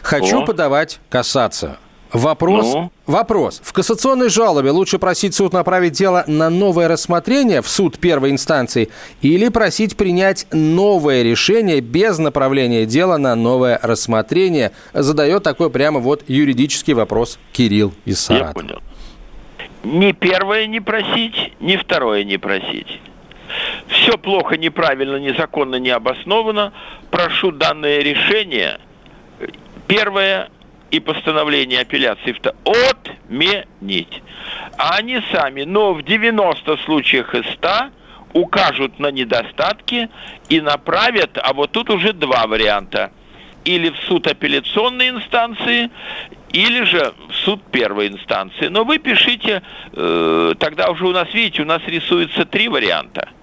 Хочу 0.03 0.43
О. 0.43 0.45
подавать 0.45 0.99
кассацию. 1.09 1.77
Вопрос, 2.13 2.73
ну? 2.73 2.91
вопрос. 3.07 3.61
В 3.63 3.73
кассационной 3.73 4.29
жалобе 4.29 4.69
лучше 4.69 4.99
просить 4.99 5.33
суд 5.33 5.53
направить 5.53 5.93
дело 5.93 6.23
на 6.27 6.51
новое 6.51 6.87
рассмотрение 6.87 7.63
в 7.63 7.67
суд 7.67 7.97
первой 7.97 8.29
инстанции 8.29 8.89
или 9.23 9.47
просить 9.47 9.97
принять 9.97 10.45
новое 10.51 11.23
решение 11.23 11.81
без 11.81 12.19
направления 12.19 12.85
дела 12.85 13.17
на 13.17 13.33
новое 13.33 13.79
рассмотрение? 13.81 14.71
Задает 14.93 15.41
такой 15.41 15.71
прямо 15.71 15.99
вот 15.99 16.23
юридический 16.27 16.93
вопрос 16.93 17.39
Кирилл 17.53 17.91
из 18.05 18.19
Саратова. 18.19 18.47
Я 18.49 18.53
понял. 18.53 18.81
Ни 19.83 20.11
первое 20.11 20.67
не 20.67 20.79
просить, 20.79 21.53
ни 21.59 21.75
второе 21.75 22.23
не 22.23 22.37
просить. 22.37 23.01
Все 23.87 24.17
плохо, 24.17 24.57
неправильно, 24.57 25.17
незаконно, 25.17 25.75
не 25.75 25.89
обосновано. 25.89 26.73
Прошу 27.09 27.51
данное 27.51 27.99
решение. 27.99 28.79
Первое 29.87 30.49
и 30.91 30.99
постановление 30.99 31.81
апелляции 31.81 32.35
отменить. 32.65 34.21
А 34.77 34.97
они 34.97 35.21
сами, 35.31 35.63
но 35.63 35.93
в 35.93 36.03
90 36.03 36.77
случаях 36.77 37.33
из 37.33 37.45
100 37.53 37.89
укажут 38.33 38.99
на 38.99 39.07
недостатки 39.11 40.09
и 40.49 40.61
направят, 40.61 41.37
а 41.41 41.53
вот 41.53 41.71
тут 41.71 41.89
уже 41.89 42.13
два 42.13 42.47
варианта. 42.47 43.11
Или 43.63 43.89
в 43.89 43.97
суд 44.07 44.25
апелляционной 44.25 45.09
инстанции, 45.09 45.91
или 46.51 46.83
же 46.83 47.13
в 47.29 47.35
суд 47.35 47.61
первой 47.71 48.07
инстанции. 48.07 48.67
Но 48.67 48.83
вы 48.83 48.97
пишите, 48.97 49.61
э, 49.93 50.53
тогда 50.57 50.89
уже 50.89 51.05
у 51.05 51.11
нас, 51.11 51.31
видите, 51.33 51.61
у 51.61 51.65
нас 51.65 51.81
рисуется 51.85 52.45
три 52.45 52.67
варианта– 52.67 53.29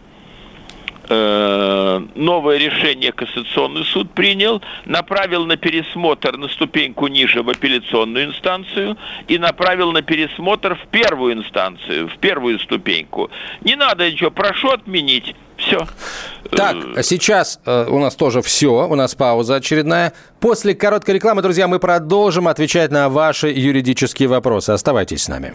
новое 1.09 2.59
решение 2.59 3.13
Кассационный 3.13 3.85
суд 3.85 4.11
принял, 4.11 4.63
направил 4.85 5.47
на 5.47 5.57
пересмотр 5.57 6.37
на 6.37 6.49
ступеньку 6.49 7.07
ниже 7.07 7.43
в 7.43 7.49
апелляционную 7.49 8.27
инстанцию 8.27 8.97
и 9.27 9.39
направил 9.39 9.93
на 9.93 10.03
пересмотр 10.03 10.75
в 10.75 10.87
первую 10.89 11.35
инстанцию, 11.35 12.09
в 12.09 12.19
первую 12.19 12.59
ступеньку. 12.59 13.31
Не 13.63 13.77
надо 13.77 14.11
ничего, 14.11 14.31
прошу 14.31 14.69
отменить. 14.69 15.35
Все. 15.57 15.87
Так, 16.53 16.77
а 16.97 17.03
сейчас 17.03 17.59
э, 17.67 17.87
у 17.89 17.99
нас 17.99 18.15
тоже 18.15 18.43
все, 18.43 18.87
у 18.87 18.95
нас 18.95 19.17
пауза 19.17 19.57
очередная. 19.57 20.13
После 20.39 20.75
короткой 20.75 21.17
рекламы, 21.17 21.43
друзья, 21.43 21.67
мы 21.67 21.81
продолжим 21.81 22.47
отвечать 22.47 22.93
на 22.93 23.09
ваши 23.09 23.49
юридические 23.49 24.29
вопросы. 24.29 24.71
Оставайтесь 24.71 25.25
с 25.25 25.29
нами. 25.29 25.55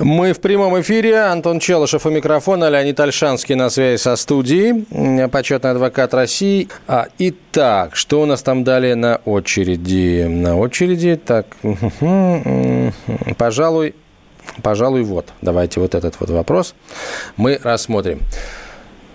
Мы 0.00 0.32
в 0.32 0.40
прямом 0.40 0.80
эфире. 0.80 1.22
Антон 1.22 1.58
Челышев 1.58 2.06
у 2.06 2.10
микрофона, 2.10 2.68
Леонид 2.70 3.00
Альшанский 3.00 3.56
на 3.56 3.68
связи 3.68 4.00
со 4.00 4.14
студией, 4.14 5.28
почетный 5.28 5.72
адвокат 5.72 6.14
России. 6.14 6.68
А, 6.86 7.08
итак, 7.18 7.96
что 7.96 8.22
у 8.22 8.26
нас 8.26 8.42
там 8.42 8.62
далее 8.62 8.94
на 8.94 9.16
очереди? 9.24 10.24
На 10.28 10.56
очереди, 10.56 11.16
так, 11.16 11.46
пожалуй, 13.36 13.96
пожалуй, 14.62 15.02
вот, 15.02 15.30
давайте 15.42 15.80
вот 15.80 15.96
этот 15.96 16.20
вот 16.20 16.30
вопрос 16.30 16.76
мы 17.36 17.58
рассмотрим. 17.60 18.20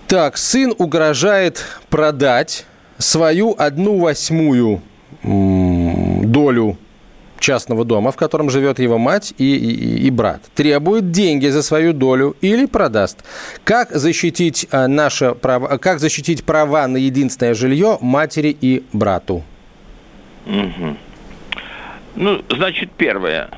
Так, 0.07 0.35
сын 0.35 0.75
угрожает 0.77 1.63
продать 1.89 2.65
свою 2.97 3.55
одну 3.57 3.99
восьмую 3.99 4.81
долю 5.23 6.77
частного 7.43 7.83
дома, 7.83 8.11
в 8.11 8.15
котором 8.15 8.49
живет 8.49 8.79
его 8.79 8.97
мать 8.97 9.33
и, 9.37 9.55
и, 9.55 10.07
и 10.07 10.09
брат, 10.09 10.41
требует 10.55 11.11
деньги 11.11 11.47
за 11.47 11.61
свою 11.61 11.93
долю 11.93 12.35
или 12.41 12.65
продаст. 12.65 13.23
Как 13.65 13.91
защитить, 13.91 14.67
а, 14.71 14.87
наше 14.87 15.35
право, 15.35 15.77
как 15.77 15.99
защитить 15.99 16.45
права 16.45 16.87
на 16.87 16.97
единственное 16.97 17.53
жилье 17.53 17.97
матери 18.01 18.55
и 18.61 18.83
брату? 18.93 19.43
Угу. 20.45 20.97
Ну, 22.15 22.41
значит, 22.49 22.91
первое. 22.91 23.49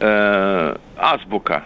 Э, 0.00 0.76
азбука. 0.96 1.62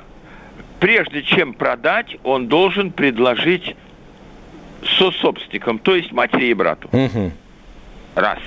Прежде 0.79 1.23
чем 1.23 1.55
продать, 1.55 2.17
он 2.23 2.49
должен 2.49 2.91
предложить 2.91 3.77
сособственникам, 4.99 5.79
то 5.79 5.97
есть 5.97 6.13
матери 6.13 6.47
и 6.47 6.55
брату. 6.55 6.89
Угу. 6.93 7.33
Раз. 8.15 8.41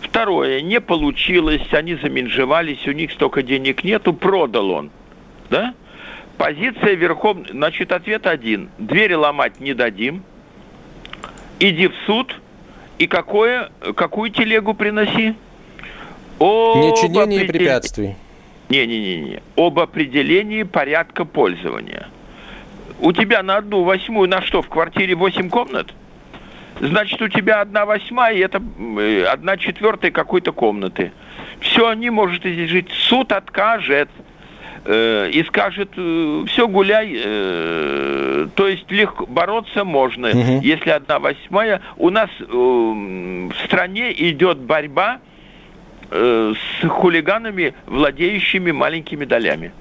Второе, 0.00 0.60
не 0.62 0.80
получилось, 0.80 1.66
они 1.72 1.94
заменжевались, 1.96 2.86
у 2.86 2.92
них 2.92 3.12
столько 3.12 3.42
денег 3.42 3.84
нету, 3.84 4.12
продал 4.12 4.70
он. 4.70 4.90
Да? 5.50 5.74
Позиция 6.38 6.94
верхом, 6.94 7.46
значит, 7.48 7.92
ответ 7.92 8.26
один. 8.26 8.70
Двери 8.78 9.14
ломать 9.14 9.60
не 9.60 9.74
дадим. 9.74 10.22
Иди 11.60 11.88
в 11.88 11.94
суд. 12.06 12.34
И 12.98 13.06
какое, 13.06 13.70
какую 13.94 14.30
телегу 14.30 14.74
приноси? 14.74 15.34
Об 16.38 16.78
Нечинение 16.78 17.42
определ... 17.42 17.52
препятствий. 17.52 18.16
Не-не-не. 18.68 19.42
Об 19.56 19.78
определении 19.78 20.62
порядка 20.62 21.24
пользования. 21.24 22.08
У 23.00 23.12
тебя 23.12 23.42
на 23.42 23.56
одну 23.56 23.82
восьмую 23.82 24.28
на 24.28 24.42
что, 24.42 24.62
в 24.62 24.68
квартире 24.68 25.14
восемь 25.14 25.50
комнат? 25.50 25.92
Значит, 26.80 27.20
у 27.22 27.28
тебя 27.28 27.60
одна 27.60 27.84
восьмая, 27.84 28.34
и 28.34 28.40
это 28.40 28.62
э, 28.98 29.24
одна 29.24 29.56
четвертая 29.56 30.10
какой-то 30.10 30.52
комнаты. 30.52 31.12
Все, 31.60 31.92
не 31.94 32.10
можете 32.10 32.52
здесь 32.52 32.70
жить. 32.70 32.90
Суд 32.90 33.32
откажет 33.32 34.08
э, 34.84 35.30
и 35.30 35.42
скажет, 35.44 35.90
э, 35.96 36.44
все, 36.48 36.68
гуляй. 36.68 37.20
Э, 37.24 38.48
то 38.54 38.68
есть 38.68 38.90
легко 38.90 39.26
бороться 39.26 39.84
можно, 39.84 40.28
угу. 40.30 40.60
если 40.62 40.90
одна 40.90 41.18
восьмая. 41.18 41.80
У 41.96 42.10
нас 42.10 42.30
э, 42.40 42.44
в 42.44 43.54
стране 43.64 44.12
идет 44.30 44.58
борьба 44.58 45.18
э, 46.10 46.54
с 46.54 46.88
хулиганами, 46.88 47.74
владеющими 47.86 48.70
маленькими 48.70 49.24
долями. 49.24 49.72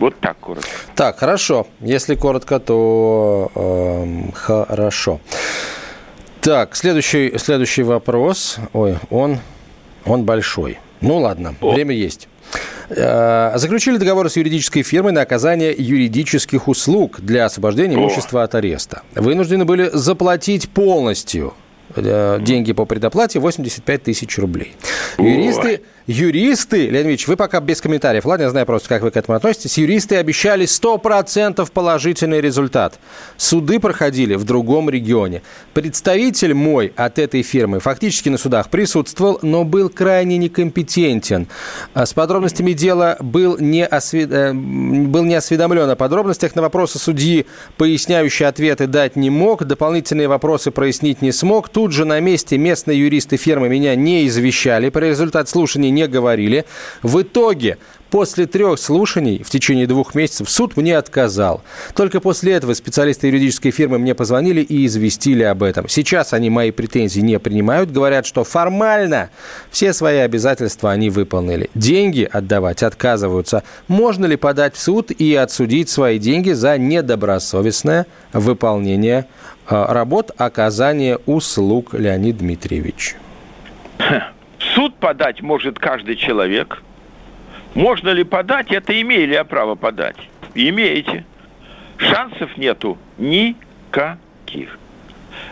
Вот 0.00 0.18
так 0.18 0.38
коротко. 0.38 0.70
Так, 0.96 1.18
хорошо. 1.18 1.66
Если 1.80 2.14
коротко, 2.14 2.58
то 2.58 3.52
э, 3.54 4.32
хорошо. 4.32 5.20
Так, 6.40 6.74
следующий, 6.74 7.36
следующий 7.36 7.82
вопрос. 7.82 8.56
Ой, 8.72 8.96
он, 9.10 9.38
он 10.06 10.24
большой. 10.24 10.78
Ну 11.02 11.18
ладно, 11.18 11.54
О. 11.60 11.72
время 11.72 11.94
есть. 11.94 12.28
Э, 12.88 13.52
заключили 13.56 13.98
договор 13.98 14.30
с 14.30 14.38
юридической 14.38 14.82
фирмой 14.82 15.12
на 15.12 15.20
оказание 15.20 15.74
юридических 15.76 16.66
услуг 16.66 17.20
для 17.20 17.44
освобождения 17.44 17.96
имущества 17.96 18.42
от 18.42 18.54
ареста. 18.54 19.02
Вынуждены 19.14 19.66
были 19.66 19.90
заплатить 19.92 20.70
полностью 20.70 21.52
Э, 21.96 22.38
деньги 22.40 22.72
по 22.72 22.84
предоплате 22.84 23.40
85 23.40 24.02
тысяч 24.04 24.38
рублей. 24.38 24.74
Юристы, 25.18 25.82
юристы, 26.06 26.88
Леонид 26.88 27.26
вы 27.26 27.36
пока 27.36 27.60
без 27.60 27.80
комментариев, 27.80 28.24
ладно, 28.24 28.44
я 28.44 28.50
знаю 28.50 28.66
просто, 28.66 28.88
как 28.88 29.02
вы 29.02 29.10
к 29.10 29.16
этому 29.16 29.36
относитесь. 29.36 29.78
Юристы 29.78 30.16
обещали 30.16 30.64
100% 30.66 31.70
положительный 31.72 32.40
результат. 32.40 32.98
Суды 33.36 33.78
проходили 33.78 34.34
в 34.34 34.44
другом 34.44 34.90
регионе. 34.90 35.42
Представитель 35.74 36.54
мой 36.54 36.92
от 36.96 37.18
этой 37.18 37.42
фирмы 37.42 37.80
фактически 37.80 38.28
на 38.28 38.38
судах 38.38 38.70
присутствовал, 38.70 39.38
но 39.42 39.64
был 39.64 39.88
крайне 39.88 40.38
некомпетентен. 40.38 41.46
А 41.94 42.06
с 42.06 42.12
подробностями 42.12 42.72
дела 42.72 43.16
был 43.20 43.58
не, 43.58 43.84
освед... 43.84 44.30
Э, 44.32 44.52
был 44.52 45.24
не 45.24 45.34
осведомлен 45.34 45.88
о 45.90 45.96
подробностях. 45.96 46.54
На 46.56 46.62
вопросы 46.62 46.98
судьи 46.98 47.46
поясняющие 47.76 48.48
ответы 48.48 48.86
дать 48.86 49.16
не 49.16 49.30
мог, 49.30 49.64
дополнительные 49.64 50.28
вопросы 50.28 50.70
прояснить 50.70 51.22
не 51.22 51.32
смог. 51.32 51.68
Тут 51.68 51.92
же 51.92 52.04
на 52.04 52.20
месте 52.20 52.58
местные 52.58 52.98
юристы 52.98 53.36
фирмы 53.36 53.68
меня 53.68 53.94
не 53.94 54.26
извещали, 54.26 54.88
про 54.88 55.08
результат 55.08 55.48
слушаний 55.48 55.89
не 55.90 56.08
говорили. 56.08 56.64
В 57.02 57.22
итоге 57.22 57.78
После 58.10 58.46
трех 58.46 58.80
слушаний 58.80 59.40
в 59.42 59.50
течение 59.50 59.86
двух 59.86 60.16
месяцев 60.16 60.50
суд 60.50 60.76
мне 60.76 60.98
отказал. 60.98 61.62
Только 61.94 62.20
после 62.20 62.54
этого 62.54 62.74
специалисты 62.74 63.28
юридической 63.28 63.70
фирмы 63.70 63.98
мне 64.00 64.16
позвонили 64.16 64.62
и 64.62 64.84
известили 64.86 65.44
об 65.44 65.62
этом. 65.62 65.88
Сейчас 65.88 66.32
они 66.32 66.50
мои 66.50 66.72
претензии 66.72 67.20
не 67.20 67.38
принимают, 67.38 67.92
говорят, 67.92 68.26
что 68.26 68.42
формально 68.42 69.30
все 69.70 69.92
свои 69.92 70.18
обязательства 70.18 70.90
они 70.90 71.08
выполнили. 71.08 71.70
Деньги 71.76 72.28
отдавать 72.30 72.82
отказываются. 72.82 73.62
Можно 73.86 74.26
ли 74.26 74.34
подать 74.34 74.74
в 74.74 74.80
суд 74.80 75.12
и 75.12 75.34
отсудить 75.36 75.88
свои 75.88 76.18
деньги 76.18 76.50
за 76.50 76.78
недобросовестное 76.78 78.06
выполнение 78.32 79.26
работ 79.68 80.32
оказания 80.36 81.18
услуг, 81.26 81.94
Леонид 81.94 82.38
Дмитриевич? 82.38 83.14
подать 85.00 85.42
может 85.42 85.78
каждый 85.78 86.16
человек. 86.16 86.82
Можно 87.74 88.10
ли 88.10 88.24
подать, 88.24 88.70
это 88.72 89.00
имею 89.00 89.26
ли 89.28 89.34
я 89.34 89.44
право 89.44 89.74
подать? 89.74 90.16
Имеете. 90.54 91.24
Шансов 91.96 92.56
нету 92.56 92.98
никаких. 93.18 94.78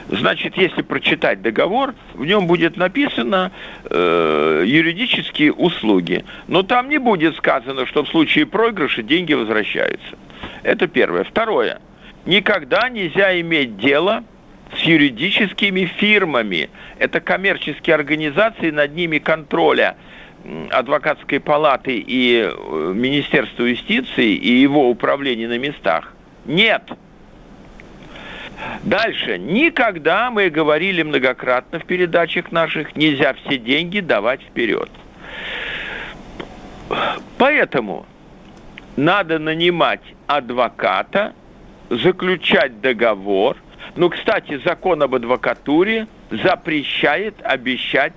Значит, 0.08 0.56
если 0.56 0.82
прочитать 0.82 1.42
договор, 1.42 1.94
в 2.14 2.24
нем 2.24 2.46
будет 2.46 2.76
написано 2.76 3.52
э, 3.84 4.64
юридические 4.66 5.52
услуги. 5.52 6.24
Но 6.46 6.62
там 6.62 6.88
не 6.88 6.98
будет 6.98 7.36
сказано, 7.36 7.86
что 7.86 8.04
в 8.04 8.08
случае 8.08 8.46
проигрыша 8.46 9.02
деньги 9.02 9.34
возвращаются. 9.34 10.16
Это 10.62 10.86
первое. 10.86 11.24
Второе. 11.24 11.80
Никогда 12.24 12.88
нельзя 12.88 13.38
иметь 13.40 13.78
дело 13.78 14.24
с 14.76 14.80
юридическими 14.82 15.84
фирмами. 15.84 16.70
Это 16.98 17.20
коммерческие 17.20 17.94
организации, 17.94 18.70
над 18.70 18.94
ними 18.94 19.18
контроля 19.18 19.96
адвокатской 20.70 21.40
палаты 21.40 21.98
и 21.98 22.48
э, 22.48 22.92
Министерства 22.94 23.64
юстиции 23.64 24.34
и 24.34 24.52
его 24.60 24.88
управления 24.88 25.48
на 25.48 25.58
местах. 25.58 26.12
Нет. 26.44 26.82
Дальше. 28.82 29.38
Никогда, 29.38 30.30
мы 30.30 30.48
говорили 30.48 31.02
многократно 31.02 31.80
в 31.80 31.84
передачах 31.84 32.50
наших, 32.52 32.96
нельзя 32.96 33.34
все 33.34 33.58
деньги 33.58 34.00
давать 34.00 34.42
вперед. 34.42 34.90
Поэтому 37.36 38.06
надо 38.96 39.38
нанимать 39.38 40.02
адвоката, 40.26 41.34
заключать 41.90 42.80
договор– 42.80 43.56
ну, 43.96 44.10
кстати, 44.10 44.60
закон 44.64 45.02
об 45.02 45.14
адвокатуре 45.14 46.06
запрещает 46.30 47.34
обещать 47.42 48.14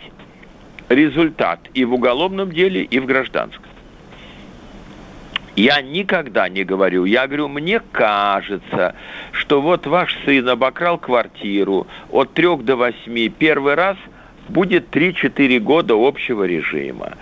результат 0.89 1.59
и 1.73 1.85
в 1.85 1.93
уголовном 1.93 2.51
деле, 2.51 2.83
и 2.83 2.99
в 2.99 3.05
гражданском. 3.05 3.65
Я 5.55 5.81
никогда 5.81 6.47
не 6.47 6.63
говорю, 6.63 7.03
я 7.05 7.27
говорю, 7.27 7.49
мне 7.49 7.81
кажется, 7.91 8.95
что 9.33 9.61
вот 9.61 9.85
ваш 9.85 10.17
сын 10.25 10.47
обокрал 10.47 10.97
квартиру 10.97 11.87
от 12.09 12.33
трех 12.33 12.63
до 12.63 12.77
восьми 12.77 13.27
первый 13.27 13.75
раз 13.75 13.97
будет 14.47 14.95
3-4 14.95 15.59
года 15.59 15.95
общего 15.95 16.45
режима. 16.45 17.13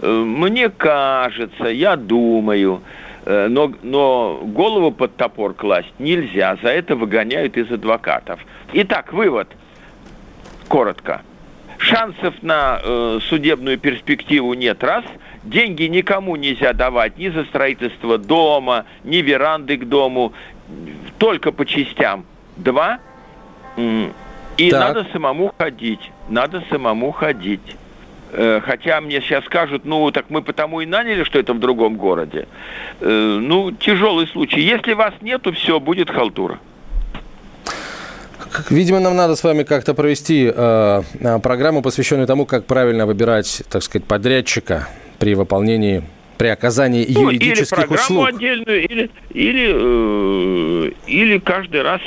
Э, 0.00 0.08
мне 0.08 0.70
кажется, 0.70 1.66
я 1.66 1.96
думаю, 1.96 2.80
но, 3.26 3.72
но 3.82 4.40
голову 4.42 4.90
под 4.90 5.16
топор 5.16 5.54
класть 5.54 5.92
нельзя, 5.98 6.56
за 6.62 6.68
это 6.68 6.96
выгоняют 6.96 7.56
из 7.56 7.70
адвокатов. 7.70 8.40
Итак, 8.72 9.12
вывод, 9.12 9.48
коротко. 10.68 11.22
Шансов 11.78 12.34
на 12.42 12.80
э, 12.82 13.18
судебную 13.28 13.78
перспективу 13.78 14.54
нет, 14.54 14.82
раз. 14.82 15.04
Деньги 15.42 15.84
никому 15.84 16.36
нельзя 16.36 16.72
давать 16.72 17.18
ни 17.18 17.28
за 17.28 17.44
строительство 17.44 18.16
дома, 18.16 18.86
ни 19.02 19.16
веранды 19.16 19.76
к 19.76 19.84
дому, 19.84 20.32
только 21.18 21.52
по 21.52 21.66
частям. 21.66 22.24
Два. 22.56 23.00
И 23.76 24.70
так. 24.70 24.94
надо 24.94 25.06
самому 25.12 25.52
ходить. 25.58 26.10
Надо 26.28 26.62
самому 26.70 27.12
ходить. 27.12 27.76
Э, 28.36 28.60
хотя 28.64 29.00
мне 29.00 29.20
сейчас 29.20 29.44
скажут, 29.44 29.84
ну, 29.84 30.10
так 30.10 30.26
мы 30.28 30.42
потому 30.42 30.80
и 30.80 30.86
наняли, 30.86 31.22
что 31.24 31.38
это 31.38 31.54
в 31.54 31.60
другом 31.60 31.96
городе. 31.96 32.48
Э, 33.00 33.38
ну, 33.40 33.70
тяжелый 33.70 34.26
случай. 34.26 34.60
Если 34.60 34.92
вас 34.92 35.14
нету, 35.20 35.52
все, 35.52 35.78
будет 35.78 36.10
халтура. 36.10 36.58
Видимо, 38.70 39.00
нам 39.00 39.16
надо 39.16 39.36
с 39.36 39.44
вами 39.44 39.62
как-то 39.62 39.94
провести 39.94 40.50
э, 40.54 41.02
э, 41.20 41.38
программу, 41.40 41.82
посвященную 41.82 42.26
тому, 42.26 42.46
как 42.46 42.66
правильно 42.66 43.06
выбирать, 43.06 43.62
так 43.70 43.82
сказать, 43.82 44.06
подрядчика 44.06 44.88
при 45.18 45.34
выполнении, 45.34 46.02
при 46.38 46.48
оказании 46.48 47.06
ну, 47.08 47.30
юридических 47.30 47.78
или 47.78 47.86
программу 47.86 48.24
отдельную, 48.24 48.84
или, 48.84 49.10
или, 49.30 50.88
э, 50.88 50.90
или 51.06 51.38
каждый 51.38 51.82
раз 51.82 52.00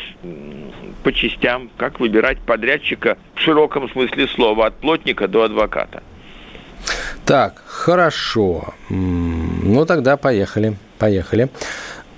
по 1.03 1.13
частям, 1.13 1.69
как 1.77 1.99
выбирать 1.99 2.39
подрядчика 2.39 3.17
в 3.35 3.39
широком 3.39 3.89
смысле 3.89 4.27
слова, 4.27 4.67
от 4.67 4.75
плотника 4.75 5.27
до 5.27 5.43
адвоката. 5.43 6.03
Так, 7.27 7.61
хорошо. 7.65 8.73
Ну, 8.89 9.85
тогда 9.85 10.15
поехали. 10.15 10.77
Поехали. 10.97 11.43
Ну, 11.43 11.49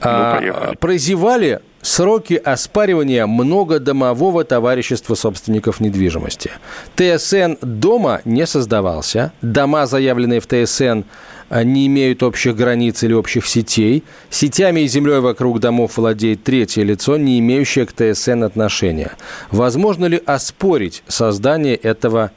А, 0.01 0.73
прозевали 0.79 1.61
сроки 1.81 2.35
оспаривания 2.35 3.25
многодомового 3.25 4.43
товарищества 4.43 5.15
собственников 5.15 5.79
недвижимости. 5.79 6.51
ТСН 6.95 7.55
дома 7.61 8.21
не 8.23 8.45
создавался. 8.45 9.31
Дома, 9.41 9.87
заявленные 9.87 10.41
в 10.41 10.45
ТСН, 10.45 11.01
а, 11.49 11.63
не 11.63 11.87
имеют 11.87 12.21
общих 12.21 12.55
границ 12.55 13.01
или 13.01 13.13
общих 13.13 13.47
сетей. 13.47 14.03
Сетями 14.29 14.81
и 14.81 14.87
землей 14.87 15.21
вокруг 15.21 15.59
домов 15.59 15.97
владеет 15.97 16.43
третье 16.43 16.83
лицо, 16.83 17.17
не 17.17 17.39
имеющее 17.39 17.87
к 17.87 17.93
ТСН 17.93 18.43
отношения. 18.43 19.13
Возможно 19.49 20.05
ли 20.05 20.21
оспорить 20.23 21.01
создание 21.07 21.75
этого 21.75 22.29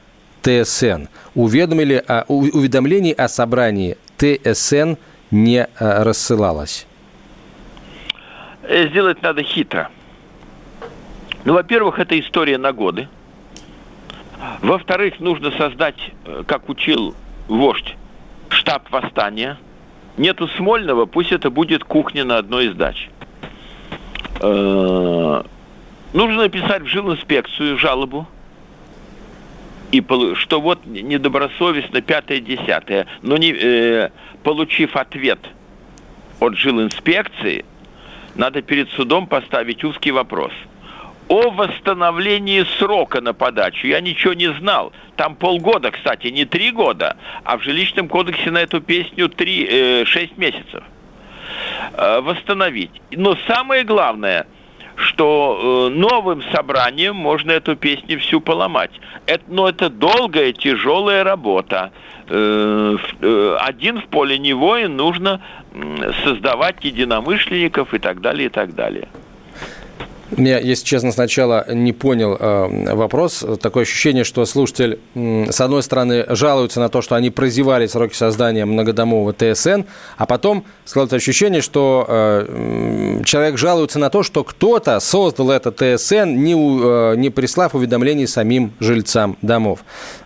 ТСН. 0.42 1.06
Уведомили 1.34 2.02
о, 2.06 2.24
уведомлений 2.28 3.12
о 3.12 3.28
собрании 3.28 3.96
ТСН 4.18 4.94
не 5.30 5.66
э, 5.66 6.02
рассылалось. 6.02 6.86
Э, 8.62 8.88
сделать 8.88 9.22
надо 9.22 9.42
хитро. 9.42 9.90
Ну, 11.44 11.54
во-первых, 11.54 11.98
это 11.98 12.18
история 12.20 12.58
на 12.58 12.72
годы. 12.72 13.08
Во-вторых, 14.60 15.20
нужно 15.20 15.50
создать, 15.52 15.96
э, 16.24 16.44
как 16.46 16.68
учил 16.68 17.14
вождь, 17.48 17.96
штаб 18.48 18.90
восстания. 18.90 19.58
Нету 20.16 20.46
Смольного, 20.48 21.06
пусть 21.06 21.32
это 21.32 21.50
будет 21.50 21.84
кухня 21.84 22.24
на 22.24 22.36
одной 22.36 22.66
из 22.66 22.74
дач. 22.74 23.08
Нужно 24.40 25.46
написать 26.12 26.82
в 26.82 26.86
жилинспекцию 26.86 27.78
жалобу 27.78 28.26
и 29.92 30.02
что 30.36 30.60
вот 30.60 30.84
недобросовестно 30.86 32.00
пятое, 32.00 32.40
десятое. 32.40 33.06
Но 33.20 33.36
не, 33.36 33.52
э, 33.52 34.08
получив 34.42 34.96
ответ 34.96 35.38
от 36.40 36.56
жилинспекции, 36.56 37.64
надо 38.34 38.62
перед 38.62 38.88
судом 38.90 39.26
поставить 39.26 39.84
узкий 39.84 40.10
вопрос. 40.10 40.52
О 41.28 41.50
восстановлении 41.50 42.64
срока 42.78 43.20
на 43.20 43.34
подачу. 43.34 43.86
Я 43.86 44.00
ничего 44.00 44.32
не 44.32 44.52
знал. 44.54 44.92
Там 45.16 45.36
полгода, 45.36 45.90
кстати, 45.90 46.28
не 46.28 46.46
три 46.46 46.72
года, 46.72 47.16
а 47.44 47.58
в 47.58 47.62
жилищном 47.62 48.08
кодексе 48.08 48.50
на 48.50 48.58
эту 48.58 48.80
песню 48.80 49.28
три, 49.28 49.66
э, 49.70 50.04
шесть 50.06 50.36
месяцев. 50.38 50.82
Э, 51.94 52.20
восстановить. 52.20 52.90
Но 53.10 53.36
самое 53.46 53.84
главное– 53.84 54.46
что 54.96 55.88
э, 55.90 55.94
новым 55.94 56.42
собранием 56.52 57.16
можно 57.16 57.52
эту 57.52 57.76
песню 57.76 58.18
всю 58.18 58.40
поломать. 58.40 58.90
Это, 59.26 59.44
но 59.48 59.68
это 59.68 59.90
долгая, 59.90 60.52
тяжелая 60.52 61.24
работа. 61.24 61.90
Э, 62.28 62.96
э, 63.20 63.56
один 63.60 64.00
в 64.00 64.06
поле 64.06 64.38
не 64.38 64.52
воин, 64.52 64.96
нужно 64.96 65.40
создавать 66.24 66.84
единомышленников 66.84 67.94
и 67.94 67.98
так 67.98 68.20
далее, 68.20 68.46
и 68.46 68.50
так 68.50 68.74
далее. 68.74 69.08
Я, 70.36 70.58
если 70.58 70.84
честно, 70.84 71.12
сначала 71.12 71.66
не 71.72 71.92
понял 71.92 72.36
э, 72.38 72.94
вопрос. 72.94 73.44
Такое 73.60 73.82
ощущение, 73.82 74.24
что 74.24 74.44
слушатель, 74.46 74.98
э, 75.14 75.50
с 75.50 75.60
одной 75.60 75.82
стороны, 75.82 76.24
жалуется 76.28 76.80
на 76.80 76.88
то, 76.88 77.02
что 77.02 77.16
они 77.16 77.30
прозевали 77.30 77.86
сроки 77.86 78.14
создания 78.14 78.64
многодомового 78.64 79.34
ТСН, 79.34 79.82
а 80.16 80.26
потом 80.26 80.64
складывается 80.84 81.16
ощущение, 81.16 81.60
что 81.60 82.06
э, 82.08 83.22
человек 83.24 83.58
жалуется 83.58 83.98
на 83.98 84.08
то, 84.08 84.22
что 84.22 84.44
кто-то 84.44 85.00
создал 85.00 85.50
это 85.50 85.70
ТСН, 85.70 86.28
не, 86.28 86.54
э, 86.54 87.16
не 87.16 87.30
прислав 87.30 87.74
уведомлений 87.74 88.26
самим 88.26 88.72
жильцам 88.80 89.36
домов. 89.42 89.80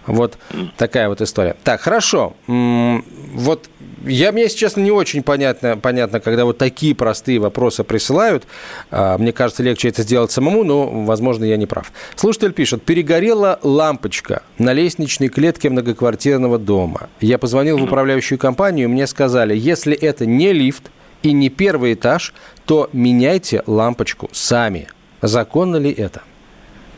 Вот 0.07 0.39
такая 0.77 1.09
вот 1.09 1.21
история. 1.21 1.57
Так, 1.65 1.81
хорошо. 1.81 2.35
Вот 2.47 3.69
я, 4.07 4.33
мне, 4.33 4.43
если 4.43 4.59
честно, 4.59 4.81
не 4.81 4.91
очень 4.91 5.23
понятно, 5.23 5.77
понятно, 5.77 6.21
когда 6.21 6.45
вот 6.45 6.59
такие 6.59 6.95
простые 6.95 7.39
вопросы 7.39 7.85
присылают. 7.85 8.45
А, 8.91 9.19
мне 9.19 9.33
кажется, 9.33 9.63
легче 9.63 9.89
это 9.89 10.03
сделать 10.03 10.31
самому, 10.31 10.65
но, 10.65 10.87
возможно, 11.05 11.45
я 11.45 11.57
не 11.57 11.67
прав. 11.67 11.93
Слушатель 12.15 12.53
пишет, 12.53 12.83
перегорела 12.83 13.59
лампочка 13.63 14.43
на 14.59 14.73
лестничной 14.73 15.29
клетке 15.29 15.71
многоквартирного 15.71 16.59
дома. 16.59 17.09
Я 17.21 17.39
позвонил 17.39 17.79
в 17.79 17.83
управляющую 17.83 18.39
компанию, 18.39 18.89
мне 18.89 19.07
сказали, 19.07 19.57
если 19.57 19.95
это 19.97 20.27
не 20.27 20.53
лифт 20.53 20.91
и 21.23 21.33
не 21.33 21.49
первый 21.49 21.95
этаж, 21.95 22.35
то 22.65 22.89
меняйте 22.93 23.63
лампочку 23.67 24.29
сами. 24.33 24.89
Законно 25.23 25.77
ли 25.77 25.91
это? 25.91 26.23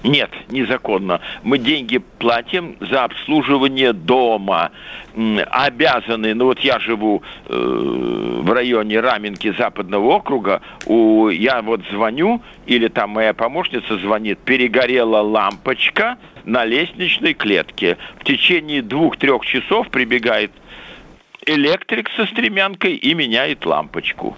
Нет, 0.04 0.30
незаконно. 0.50 1.20
Мы 1.42 1.58
деньги 1.58 1.98
платим 1.98 2.76
за 2.80 3.04
обслуживание 3.04 3.92
дома. 3.92 4.70
Обязаны, 5.50 6.34
ну 6.34 6.44
вот 6.46 6.60
я 6.60 6.78
живу 6.78 7.22
э, 7.46 8.40
в 8.42 8.52
районе 8.52 9.00
Раменки 9.00 9.52
Западного 9.58 10.06
округа, 10.10 10.62
у, 10.86 11.28
я 11.28 11.62
вот 11.62 11.80
звоню, 11.90 12.40
или 12.66 12.86
там 12.86 13.10
моя 13.10 13.34
помощница 13.34 13.98
звонит, 13.98 14.38
перегорела 14.38 15.20
лампочка 15.20 16.16
на 16.44 16.64
лестничной 16.64 17.34
клетке. 17.34 17.96
В 18.20 18.24
течение 18.24 18.82
двух-трех 18.82 19.44
часов 19.44 19.88
прибегает 19.88 20.52
электрик 21.48 22.08
со 22.16 22.26
стремянкой 22.26 22.94
и 22.94 23.14
меняет 23.14 23.64
лампочку. 23.66 24.36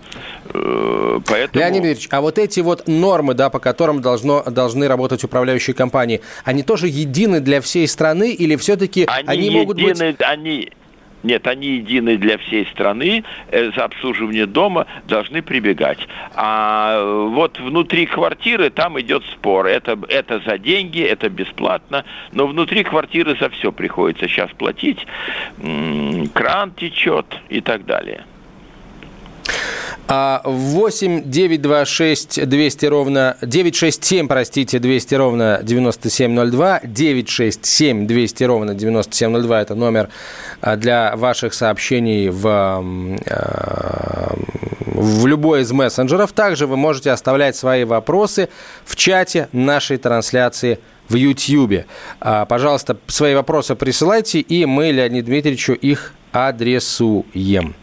Э, 0.52 1.20
поэтому... 1.26 1.60
Леонид 1.60 1.84
Ильич, 1.84 2.08
а 2.10 2.20
вот 2.20 2.38
эти 2.38 2.60
вот 2.60 2.88
нормы, 2.88 3.34
да, 3.34 3.50
по 3.50 3.58
которым 3.58 4.00
должно, 4.00 4.42
должны 4.42 4.88
работать 4.88 5.24
управляющие 5.24 5.74
компании, 5.74 6.20
они 6.44 6.62
тоже 6.62 6.88
едины 6.88 7.40
для 7.40 7.60
всей 7.60 7.86
страны 7.88 8.32
или 8.32 8.56
все-таки 8.56 9.06
они, 9.06 9.28
они 9.28 9.46
едины, 9.46 9.58
могут 9.58 9.82
быть... 9.82 10.00
Они, 10.20 10.70
нет, 11.22 11.46
они 11.46 11.76
едины 11.76 12.16
для 12.16 12.38
всей 12.38 12.66
страны, 12.66 13.24
э, 13.50 13.70
за 13.72 13.84
обслуживание 13.84 14.46
дома 14.46 14.86
должны 15.06 15.42
прибегать. 15.42 16.08
А 16.34 16.94
э, 16.96 17.28
вот 17.30 17.58
внутри 17.58 18.06
квартиры 18.06 18.70
там 18.70 19.00
идет 19.00 19.24
спор. 19.26 19.66
Это, 19.66 19.98
это 20.08 20.40
за 20.40 20.58
деньги, 20.58 21.00
это 21.02 21.28
бесплатно, 21.28 22.04
но 22.32 22.46
внутри 22.46 22.84
квартиры 22.84 23.36
за 23.38 23.50
все 23.50 23.72
приходится 23.72 24.28
сейчас 24.28 24.50
платить. 24.50 25.06
Кран 26.34 26.72
течет 26.72 27.26
и 27.48 27.60
так 27.60 27.84
далее. 27.84 28.24
8 30.10 31.22
926 31.30 32.48
200 32.48 32.86
ровно 32.86 33.36
967, 33.42 34.26
простите, 34.26 34.80
200 34.80 35.14
ровно 35.14 35.60
9702. 35.62 36.80
967 36.82 38.06
200 38.08 38.44
ровно 38.44 38.74
9702 38.74 39.62
это 39.62 39.74
номер 39.76 40.08
а, 40.60 40.76
для 40.76 41.14
ваших 41.14 41.54
сообщений 41.54 42.28
в, 42.28 42.44
а, 42.44 44.34
в 44.86 45.26
любой 45.26 45.62
из 45.62 45.70
мессенджеров. 45.70 46.32
Также 46.32 46.66
вы 46.66 46.76
можете 46.76 47.12
оставлять 47.12 47.54
свои 47.54 47.84
вопросы 47.84 48.48
в 48.84 48.96
чате 48.96 49.48
нашей 49.52 49.98
трансляции 49.98 50.80
в 51.08 51.14
YouTube. 51.14 51.84
А, 52.20 52.46
пожалуйста, 52.46 52.96
свои 53.06 53.36
вопросы 53.36 53.76
присылайте, 53.76 54.40
и 54.40 54.64
мы 54.64 54.90
Леониду 54.90 55.26
Дмитриевичу 55.26 55.74
их 55.74 56.14
адресуем. 56.32 57.76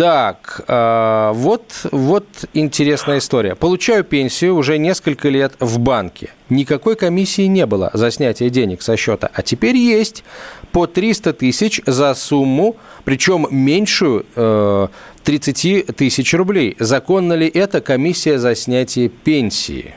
Так, 0.00 0.62
э, 0.66 1.32
вот, 1.34 1.62
вот 1.92 2.26
интересная 2.54 3.18
история. 3.18 3.54
Получаю 3.54 4.02
пенсию 4.02 4.56
уже 4.56 4.78
несколько 4.78 5.28
лет 5.28 5.52
в 5.60 5.78
банке. 5.78 6.30
Никакой 6.48 6.96
комиссии 6.96 7.42
не 7.42 7.66
было 7.66 7.90
за 7.92 8.10
снятие 8.10 8.48
денег 8.48 8.80
со 8.80 8.96
счета, 8.96 9.30
а 9.30 9.42
теперь 9.42 9.76
есть 9.76 10.24
по 10.72 10.86
300 10.86 11.34
тысяч 11.34 11.82
за 11.84 12.14
сумму, 12.14 12.76
причем 13.04 13.46
меньшую 13.50 14.24
э, 14.36 14.88
30 15.22 15.94
тысяч 15.94 16.32
рублей. 16.32 16.76
Законно 16.78 17.34
ли 17.34 17.46
это 17.46 17.82
комиссия 17.82 18.38
за 18.38 18.54
снятие 18.54 19.10
пенсии? 19.10 19.92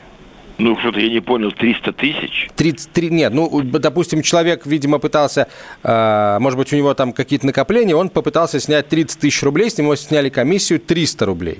Ну, 0.56 0.78
что-то 0.78 1.00
я 1.00 1.08
не 1.08 1.20
понял, 1.20 1.50
300 1.50 1.92
тысяч? 1.92 2.48
33, 2.54 3.10
нет, 3.10 3.32
ну, 3.34 3.62
допустим, 3.62 4.22
человек, 4.22 4.66
видимо, 4.66 5.00
пытался, 5.00 5.48
э, 5.82 6.38
может 6.38 6.56
быть, 6.58 6.72
у 6.72 6.76
него 6.76 6.94
там 6.94 7.12
какие-то 7.12 7.46
накопления, 7.46 7.96
он 7.96 8.08
попытался 8.08 8.60
снять 8.60 8.88
30 8.88 9.18
тысяч 9.18 9.42
рублей, 9.42 9.68
с 9.68 9.78
него 9.78 9.96
сняли 9.96 10.28
комиссию 10.28 10.78
300 10.78 11.26
рублей. 11.26 11.58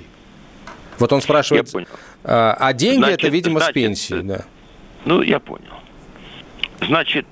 Вот 0.97 1.11
он 1.11 1.21
спрашивает, 1.21 1.73
э, 1.75 1.83
а 2.23 2.71
деньги 2.73 2.99
значит, 2.99 3.19
это, 3.19 3.27
видимо, 3.27 3.59
значит, 3.59 3.71
с 3.71 3.73
пенсии, 3.73 4.21
да. 4.21 4.45
Ну, 5.03 5.21
я 5.21 5.39
понял. 5.39 5.73
Значит, 6.79 7.25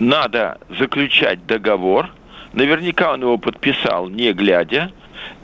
надо 0.00 0.58
заключать 0.78 1.46
договор, 1.46 2.10
наверняка 2.52 3.12
он 3.12 3.22
его 3.22 3.38
подписал, 3.38 4.08
не 4.08 4.32
глядя, 4.32 4.90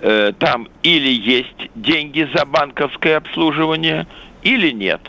э, 0.00 0.32
там 0.38 0.68
или 0.82 1.10
есть 1.10 1.70
деньги 1.74 2.28
за 2.34 2.44
банковское 2.44 3.16
обслуживание, 3.16 4.06
или 4.44 4.70
нет. 4.70 5.00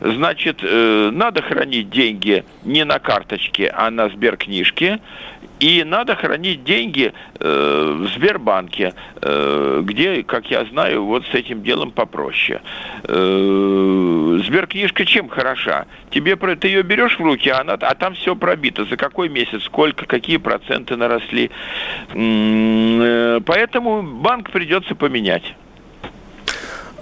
Значит, 0.00 0.60
э, 0.62 1.10
надо 1.12 1.42
хранить 1.42 1.90
деньги 1.90 2.44
не 2.64 2.84
на 2.84 2.98
карточке, 2.98 3.72
а 3.74 3.90
на 3.90 4.08
сберкнижке. 4.08 5.00
И 5.60 5.84
надо 5.84 6.16
хранить 6.16 6.64
деньги 6.64 7.12
э, 7.38 7.96
в 7.98 8.08
Сбербанке, 8.08 8.94
э, 9.20 9.82
где, 9.84 10.24
как 10.24 10.50
я 10.50 10.64
знаю, 10.64 11.04
вот 11.04 11.24
с 11.26 11.34
этим 11.34 11.62
делом 11.62 11.92
попроще. 11.92 12.60
Сберкнижка 13.04 15.04
чем 15.04 15.28
хороша? 15.28 15.86
Тебе 16.10 16.34
ты 16.36 16.66
ее 16.66 16.82
берешь 16.82 17.18
в 17.18 17.22
руки, 17.22 17.48
а, 17.48 17.60
она, 17.60 17.74
а 17.74 17.94
там 17.94 18.14
все 18.14 18.34
пробито. 18.34 18.86
За 18.86 18.96
какой 18.96 19.28
месяц, 19.28 19.62
сколько, 19.62 20.06
какие 20.06 20.38
проценты 20.38 20.96
наросли. 20.96 21.52
Поэтому 22.10 24.02
банк 24.02 24.50
придется 24.50 24.96
поменять. 24.96 25.54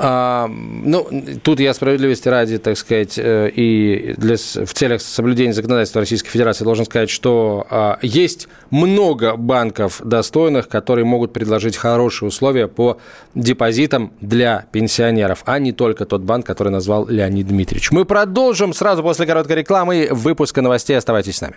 А, 0.02 0.48
ну, 0.48 1.06
тут 1.42 1.60
я 1.60 1.74
справедливости 1.74 2.26
ради, 2.26 2.56
так 2.56 2.78
сказать, 2.78 3.18
э, 3.18 3.50
и 3.54 4.14
для, 4.16 4.36
в 4.36 4.72
целях 4.72 5.02
соблюдения 5.02 5.52
законодательства 5.52 6.00
Российской 6.00 6.30
Федерации 6.30 6.64
должен 6.64 6.86
сказать, 6.86 7.10
что 7.10 7.66
а, 7.68 7.98
есть 8.00 8.48
много 8.70 9.36
банков 9.36 10.00
достойных, 10.02 10.68
которые 10.68 11.04
могут 11.04 11.34
предложить 11.34 11.76
хорошие 11.76 12.28
условия 12.28 12.66
по 12.66 12.96
депозитам 13.34 14.14
для 14.22 14.64
пенсионеров, 14.72 15.42
а 15.44 15.58
не 15.58 15.72
только 15.72 16.06
тот 16.06 16.22
банк, 16.22 16.46
который 16.46 16.70
назвал 16.70 17.06
Леонид 17.06 17.48
Дмитриевич. 17.48 17.90
Мы 17.90 18.06
продолжим 18.06 18.72
сразу 18.72 19.02
после 19.02 19.26
короткой 19.26 19.56
рекламы 19.56 20.08
выпуска 20.10 20.62
новостей. 20.62 20.96
Оставайтесь 20.96 21.36
с 21.36 21.40
нами. 21.42 21.56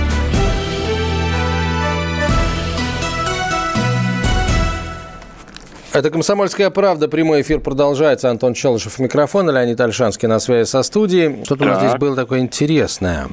Это 5.93 6.09
«Комсомольская 6.09 6.69
правда». 6.69 7.09
Прямой 7.09 7.41
эфир 7.41 7.59
продолжается. 7.59 8.29
Антон 8.29 8.53
Челышев 8.53 8.97
микрофон, 8.99 9.49
Леонид 9.49 9.79
Альшанский 9.81 10.27
на 10.27 10.39
связи 10.39 10.67
со 10.69 10.83
студией. 10.83 11.43
Что-то 11.43 11.65
у 11.65 11.67
нас 11.67 11.79
здесь 11.79 11.99
было 11.99 12.15
такое 12.15 12.39
интересное. 12.39 13.27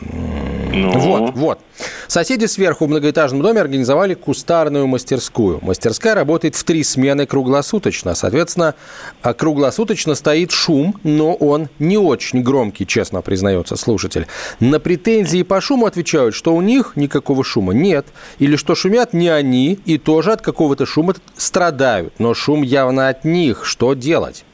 Ну. 0.78 0.98
Вот, 0.98 1.34
вот. 1.34 1.58
Соседи 2.06 2.46
сверху 2.46 2.86
в 2.86 2.88
многоэтажном 2.88 3.42
доме 3.42 3.60
организовали 3.60 4.14
кустарную 4.14 4.86
мастерскую. 4.86 5.58
Мастерская 5.62 6.14
работает 6.14 6.54
в 6.54 6.64
три 6.64 6.82
смены 6.82 7.26
круглосуточно. 7.26 8.14
Соответственно, 8.14 8.74
а, 9.22 9.34
круглосуточно 9.34 10.14
стоит 10.14 10.50
шум, 10.50 10.94
но 11.02 11.34
он 11.34 11.68
не 11.78 11.98
очень 11.98 12.42
громкий, 12.42 12.86
честно 12.86 13.20
признается 13.22 13.76
слушатель. 13.76 14.26
На 14.60 14.80
претензии 14.80 15.42
по 15.42 15.60
шуму 15.60 15.86
отвечают, 15.86 16.34
что 16.34 16.54
у 16.54 16.60
них 16.60 16.92
никакого 16.96 17.44
шума 17.44 17.72
нет. 17.72 18.06
Или 18.38 18.56
что 18.56 18.74
шумят 18.74 19.12
не 19.12 19.28
они 19.28 19.78
и 19.84 19.98
тоже 19.98 20.32
от 20.32 20.42
какого-то 20.42 20.86
шума 20.86 21.14
страдают. 21.36 22.14
Но 22.18 22.34
шум 22.34 22.62
явно 22.62 23.08
от 23.08 23.24
них. 23.24 23.64
Что 23.64 23.94
делать? 23.94 24.44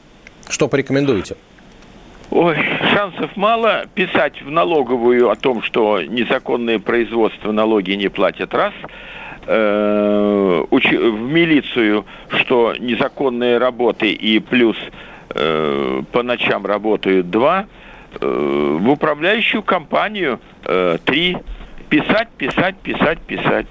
Что 0.47 0.67
порекомендуете? 0.67 1.35
Ой, 2.31 2.57
шансов 2.93 3.35
мало. 3.37 3.85
Писать 3.93 4.41
в 4.41 4.49
налоговую 4.49 5.29
о 5.29 5.35
том, 5.35 5.61
что 5.61 6.01
незаконное 6.01 6.79
производство 6.79 7.51
налоги 7.51 7.91
не 7.91 8.09
платят 8.09 8.53
раз. 8.53 8.73
Э, 9.47 10.65
в 10.69 11.31
милицию, 11.31 12.05
что 12.29 12.73
незаконные 12.79 13.59
работы 13.59 14.11
и 14.11 14.39
плюс 14.39 14.75
э, 15.29 16.01
по 16.11 16.23
ночам 16.23 16.65
работают 16.65 17.29
два. 17.29 17.67
Э, 18.19 18.77
в 18.79 18.89
управляющую 18.89 19.61
компанию 19.61 20.39
три. 21.05 21.37
Писать, 21.89 22.29
писать, 22.37 22.75
писать, 22.77 23.19
писать. 23.19 23.67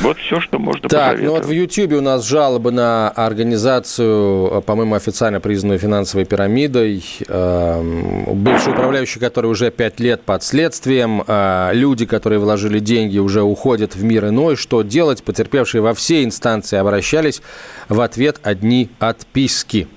Вот 0.00 0.18
все, 0.18 0.40
что 0.40 0.58
можно 0.58 0.88
Так, 0.88 1.20
ну 1.20 1.32
вот 1.32 1.44
в 1.44 1.50
YouTube 1.50 1.92
у 1.92 2.00
нас 2.00 2.26
жалобы 2.26 2.70
на 2.70 3.10
организацию, 3.10 4.62
по-моему, 4.62 4.94
официально 4.94 5.40
признанную 5.40 5.78
финансовой 5.78 6.24
пирамидой. 6.24 7.04
Эм, 7.28 8.24
бывший 8.42 8.72
управляющий, 8.72 9.18
который 9.20 9.46
уже 9.46 9.70
пять 9.70 10.00
лет 10.00 10.22
под 10.22 10.42
следствием. 10.42 11.22
Э, 11.26 11.70
люди, 11.72 12.06
которые 12.06 12.38
вложили 12.38 12.78
деньги, 12.78 13.18
уже 13.18 13.42
уходят 13.42 13.94
в 13.94 14.04
мир 14.04 14.28
иной. 14.28 14.56
Что 14.56 14.82
делать? 14.82 15.22
Потерпевшие 15.24 15.82
во 15.82 15.94
все 15.94 16.24
инстанции 16.24 16.78
обращались. 16.78 17.42
В 17.88 18.00
ответ 18.00 18.40
одни 18.42 18.90
отписки. 18.98 19.88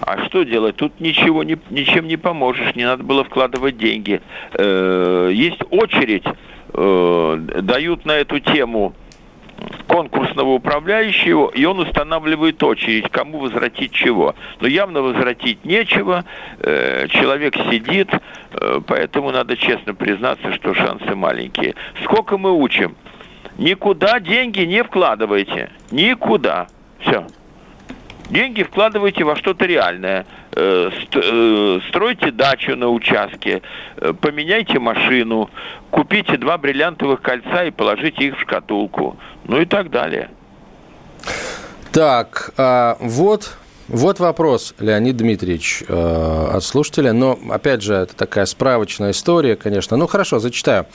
А 0.00 0.24
что 0.26 0.42
делать? 0.42 0.76
Тут 0.76 1.00
ничего 1.00 1.44
не, 1.44 1.56
ничем 1.70 2.08
не 2.08 2.16
поможешь, 2.16 2.74
не 2.74 2.84
надо 2.84 3.04
было 3.04 3.24
вкладывать 3.24 3.78
деньги. 3.78 4.20
Э, 4.54 5.30
есть 5.32 5.60
очередь 5.70 6.24
э, 6.26 6.32
дают 6.74 8.04
на 8.04 8.12
эту 8.12 8.40
тему 8.40 8.94
конкурсного 9.86 10.50
управляющего, 10.50 11.50
и 11.50 11.64
он 11.64 11.80
устанавливает 11.80 12.62
очередь, 12.62 13.10
кому 13.10 13.38
возвратить 13.38 13.92
чего. 13.92 14.34
Но 14.60 14.66
явно 14.66 15.02
возвратить 15.02 15.64
нечего, 15.64 16.24
э, 16.58 17.08
человек 17.08 17.54
сидит, 17.70 18.10
э, 18.52 18.80
поэтому 18.86 19.30
надо 19.30 19.56
честно 19.56 19.94
признаться, 19.94 20.52
что 20.54 20.74
шансы 20.74 21.14
маленькие. 21.14 21.74
Сколько 22.04 22.38
мы 22.38 22.52
учим? 22.52 22.96
Никуда 23.58 24.18
деньги 24.20 24.62
не 24.62 24.82
вкладывайте. 24.82 25.70
Никуда. 25.90 26.68
Все. 27.00 27.26
Деньги 28.30 28.62
вкладывайте 28.62 29.24
во 29.24 29.36
что-то 29.36 29.66
реальное. 29.66 30.24
Э, 30.54 30.90
э, 31.14 31.80
стройте 31.88 32.30
дачу 32.30 32.76
на 32.76 32.88
участке, 32.88 33.62
э, 33.96 34.12
поменяйте 34.12 34.78
машину, 34.78 35.48
купите 35.90 36.36
два 36.36 36.58
бриллиантовых 36.58 37.22
кольца 37.22 37.64
и 37.64 37.70
положите 37.70 38.26
их 38.26 38.36
в 38.36 38.42
шкатулку. 38.42 39.16
Ну 39.44 39.60
и 39.60 39.64
так 39.64 39.90
далее. 39.90 40.28
Так, 41.92 42.52
а 42.58 42.98
вот 43.00 43.56
вот 43.88 44.20
вопрос, 44.20 44.74
Леонид 44.78 45.16
Дмитриевич, 45.16 45.84
э, 45.86 46.48
от 46.54 46.64
слушателя. 46.64 47.12
Но, 47.12 47.38
опять 47.50 47.82
же, 47.82 47.94
это 47.94 48.16
такая 48.16 48.46
справочная 48.46 49.10
история, 49.10 49.56
конечно. 49.56 49.96
Ну, 49.96 50.06
хорошо, 50.06 50.38
зачитаю. 50.38 50.86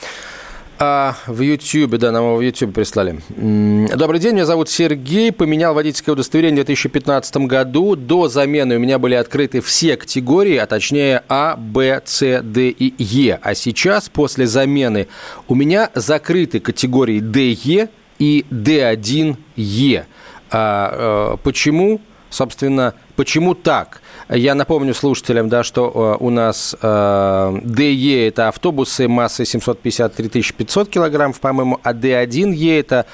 А, 0.80 1.16
в 1.26 1.42
YouTube, 1.42 1.98
да, 1.98 2.12
нам 2.12 2.24
его 2.24 2.36
в 2.36 2.42
YouTube 2.42 2.74
прислали. 2.74 3.20
Добрый 3.30 4.20
день, 4.20 4.34
меня 4.34 4.46
зовут 4.46 4.70
Сергей. 4.70 5.32
Поменял 5.32 5.74
водительское 5.74 6.14
удостоверение 6.14 6.62
в 6.62 6.66
2015 6.66 7.38
году. 7.48 7.96
До 7.96 8.28
замены 8.28 8.76
у 8.76 8.80
меня 8.80 9.00
были 9.00 9.16
открыты 9.16 9.62
все 9.62 9.98
категории, 9.98 10.58
а 10.58 10.68
точнее 10.68 11.24
А, 11.30 11.56
Б, 11.56 12.02
С, 12.06 12.42
Д 12.44 12.70
и 12.70 12.94
Е. 13.04 13.40
А 13.42 13.56
сейчас, 13.56 14.08
после 14.08 14.46
замены, 14.46 15.08
у 15.48 15.56
меня 15.56 15.90
закрыты 15.96 16.60
категории 16.60 17.22
Д, 17.22 17.50
Е 17.50 17.90
и 18.20 18.46
Д1Е. 18.52 20.06
А, 20.52 21.34
э, 21.34 21.38
почему? 21.42 22.02
Собственно, 22.30 22.94
почему 23.16 23.56
так? 23.56 24.02
Я 24.30 24.54
напомню 24.56 24.94
слушателям, 24.94 25.48
да, 25.48 25.64
что 25.64 26.18
э, 26.20 26.24
у 26.24 26.30
нас 26.30 26.76
э, 26.82 27.60
ДЕ– 27.64 28.28
это 28.30 28.50
автобусы 28.50 29.08
массой 29.08 29.46
753 29.46 30.44
500 30.58 30.90
килограммов, 30.90 31.40
по-моему, 31.40 31.80
а 31.84 31.94
Д1Е– 31.94 32.80
это 32.82 33.06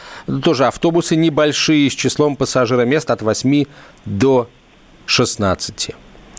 тоже 0.43 0.65
автобусы 0.65 1.15
небольшие 1.15 1.91
с 1.91 1.93
числом 1.93 2.36
пассажиромест 2.36 3.12
от 3.12 3.21
8 3.21 3.65
до 4.06 4.49
16. 5.06 5.91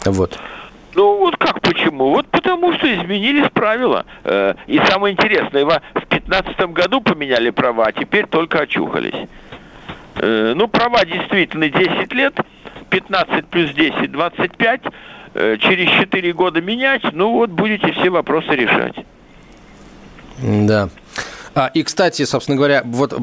Вот. 0.07 0.39
Ну 0.97 1.19
вот 1.19 1.37
как 1.37 1.61
почему? 1.61 2.11
Вот 2.11 2.27
потому 2.27 2.73
что 2.75 2.93
изменились 2.93 3.49
правила. 3.53 4.05
Э, 4.25 4.55
и 4.67 4.81
самое 4.89 5.15
интересное, 5.15 5.65
в 5.65 5.81
2015 5.93 6.73
году 6.73 7.01
поменяли 7.01 7.51
права, 7.51 7.87
а 7.87 7.93
теперь 7.93 8.27
только 8.27 8.61
очухались. 8.61 9.29
Ну, 10.17 10.69
права 10.69 11.05
действительно 11.05 11.69
10 11.69 12.13
лет– 12.13 12.35
15 12.95 13.47
плюс 13.47 13.73
10, 13.73 14.13
25, 14.13 14.81
э, 15.35 15.57
через 15.59 15.91
4 16.01 16.33
года 16.33 16.61
менять, 16.61 17.03
ну 17.13 17.33
вот 17.33 17.51
будете 17.51 17.91
все 17.93 18.09
вопросы 18.09 18.51
решать. 18.51 18.95
Да. 20.39 20.89
А, 21.55 21.71
и, 21.73 21.83
кстати, 21.83 22.25
собственно 22.25 22.57
говоря, 22.57 22.83
вот 22.85 23.15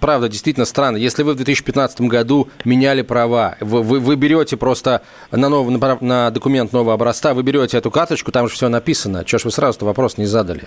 правда, 0.00 0.28
действительно 0.28 0.66
странно. 0.66 0.96
Если 0.96 1.22
вы 1.22 1.32
в 1.32 1.36
2015 1.36 2.00
году 2.02 2.48
меняли 2.64 3.02
права, 3.02 3.56
вы, 3.60 3.82
вы, 3.82 4.00
вы 4.00 4.16
берете 4.16 4.56
просто 4.56 5.02
на, 5.30 5.48
новый, 5.48 5.76
на, 5.76 5.98
на 6.00 6.30
документ 6.30 6.72
нового 6.72 6.94
образца, 6.94 7.34
вы 7.34 7.42
берете 7.42 7.78
эту 7.78 7.90
карточку, 7.90 8.32
там 8.32 8.48
же 8.48 8.54
все 8.54 8.68
написано. 8.68 9.24
Чего 9.24 9.38
ж 9.38 9.44
вы 9.44 9.50
сразу-то 9.52 9.84
вопрос 9.84 10.18
не 10.18 10.26
задали? 10.26 10.64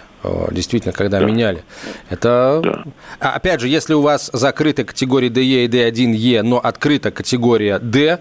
Действительно, 0.51 0.93
когда 0.93 1.19
да. 1.19 1.25
меняли. 1.25 1.63
Это... 2.09 2.61
Да. 2.63 2.83
А, 3.19 3.31
опять 3.35 3.59
же, 3.59 3.67
если 3.67 3.93
у 3.93 4.01
вас 4.01 4.29
закрыта 4.33 4.83
категория 4.83 5.29
DE 5.29 5.65
и 5.65 5.67
D1E, 5.67 6.41
но 6.41 6.59
открыта 6.59 7.11
категория 7.11 7.79
D, 7.79 8.19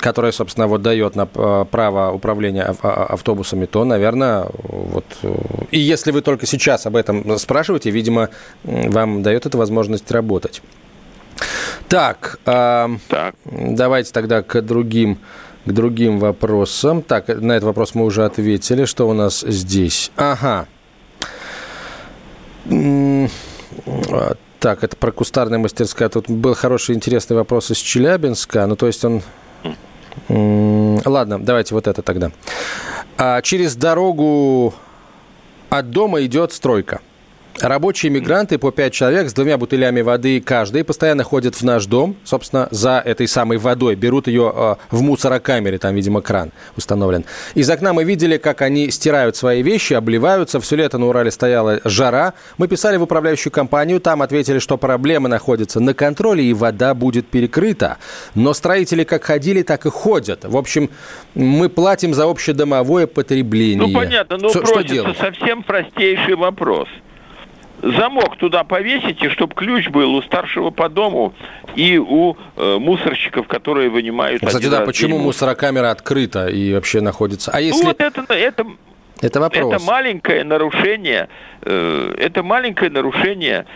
которая, 0.00 0.32
собственно, 0.32 0.66
вот 0.66 0.82
дает 0.82 1.16
на 1.16 1.28
э, 1.32 1.64
право 1.70 2.12
управления 2.12 2.62
автобусами, 2.64 3.66
то, 3.66 3.84
наверное, 3.84 4.46
вот... 4.52 5.04
Э, 5.22 5.34
и 5.70 5.78
если 5.78 6.12
вы 6.12 6.22
только 6.22 6.46
сейчас 6.46 6.86
об 6.86 6.96
этом 6.96 7.38
спрашиваете, 7.38 7.90
видимо, 7.90 8.30
вам 8.64 9.22
дает 9.22 9.46
это 9.46 9.58
возможность 9.58 10.10
работать. 10.10 10.62
Так, 11.88 12.38
э, 12.46 12.88
так. 13.08 13.34
давайте 13.44 14.12
тогда 14.12 14.42
к 14.42 14.62
другим, 14.62 15.18
к 15.66 15.72
другим 15.72 16.18
вопросам. 16.18 17.02
Так, 17.02 17.28
на 17.28 17.52
этот 17.52 17.64
вопрос 17.64 17.94
мы 17.94 18.04
уже 18.04 18.24
ответили. 18.24 18.86
Что 18.86 19.08
у 19.08 19.12
нас 19.12 19.40
здесь? 19.40 20.10
Ага. 20.16 20.66
Так, 24.58 24.82
это 24.82 24.96
про 24.96 25.12
кустарная 25.12 25.58
мастерская. 25.58 26.08
Тут 26.08 26.30
был 26.30 26.54
хороший, 26.54 26.94
интересный 26.94 27.36
вопрос 27.36 27.70
из 27.70 27.76
Челябинска. 27.76 28.66
Ну, 28.66 28.74
то 28.74 28.86
есть 28.86 29.04
он 29.04 29.22
Ладно, 30.28 31.38
давайте 31.38 31.74
вот 31.74 31.86
это 31.86 32.02
тогда. 32.02 32.30
А 33.18 33.40
через 33.42 33.76
дорогу 33.76 34.74
от 35.70 35.90
дома 35.90 36.22
идет 36.24 36.52
стройка. 36.52 37.00
Рабочие 37.60 38.10
мигранты 38.10 38.58
по 38.58 38.70
пять 38.70 38.92
человек 38.92 39.30
с 39.30 39.32
двумя 39.32 39.56
бутылями 39.56 40.02
воды 40.02 40.40
каждый 40.40 40.84
постоянно 40.84 41.24
ходят 41.24 41.54
в 41.54 41.62
наш 41.62 41.86
дом, 41.86 42.16
собственно, 42.22 42.68
за 42.70 43.02
этой 43.02 43.26
самой 43.26 43.56
водой. 43.56 43.94
Берут 43.94 44.26
ее 44.26 44.52
э, 44.54 44.74
в 44.90 45.02
мусорокамере, 45.02 45.78
там, 45.78 45.94
видимо, 45.94 46.20
кран 46.20 46.52
установлен. 46.76 47.24
Из 47.54 47.68
окна 47.70 47.94
мы 47.94 48.04
видели, 48.04 48.36
как 48.36 48.60
они 48.60 48.90
стирают 48.90 49.36
свои 49.36 49.62
вещи, 49.62 49.94
обливаются. 49.94 50.60
Все 50.60 50.76
лето 50.76 50.98
на 50.98 51.06
Урале 51.06 51.30
стояла 51.30 51.80
жара. 51.84 52.34
Мы 52.58 52.68
писали 52.68 52.98
в 52.98 53.02
управляющую 53.02 53.50
компанию, 53.50 54.00
там 54.00 54.20
ответили, 54.20 54.58
что 54.58 54.76
проблемы 54.76 55.30
находятся 55.30 55.80
на 55.80 55.94
контроле 55.94 56.44
и 56.44 56.52
вода 56.52 56.92
будет 56.92 57.26
перекрыта. 57.28 57.96
Но 58.34 58.52
строители 58.52 59.04
как 59.04 59.24
ходили, 59.24 59.62
так 59.62 59.86
и 59.86 59.90
ходят. 59.90 60.44
В 60.44 60.58
общем, 60.58 60.90
мы 61.34 61.70
платим 61.70 62.12
за 62.12 62.30
общедомовое 62.30 63.06
потребление. 63.06 63.86
Ну, 63.86 63.94
понятно, 63.94 64.36
но 64.36 64.50
что, 64.50 64.60
просится 64.60 64.94
что 64.94 65.14
совсем 65.14 65.62
простейший 65.62 66.34
вопрос– 66.34 66.88
замок 67.82 68.36
туда 68.36 68.64
повесите, 68.64 69.30
чтобы 69.30 69.54
ключ 69.54 69.88
был 69.88 70.14
у 70.14 70.22
старшего 70.22 70.70
по 70.70 70.88
дому 70.88 71.34
и 71.74 71.98
у 71.98 72.36
э, 72.56 72.78
мусорщиков, 72.78 73.46
которые 73.46 73.90
вынимают. 73.90 74.42
Кстати, 74.44 74.68
да, 74.68 74.80
почему 74.82 75.18
мусорокамера 75.18 75.90
открыта 75.90 76.48
и 76.48 76.72
вообще 76.74 77.00
находится? 77.00 77.50
А 77.52 77.60
если... 77.60 77.82
Ну, 77.82 77.88
вот 77.88 78.00
это, 78.00 78.24
это, 78.34 78.66
это 79.20 79.40
вопрос. 79.40 79.74
Это 79.74 79.84
маленькое 79.84 80.44
нарушение, 80.44 81.28
э, 81.62 82.14
это 82.18 82.42
маленькое 82.42 82.90
нарушение 82.90 83.66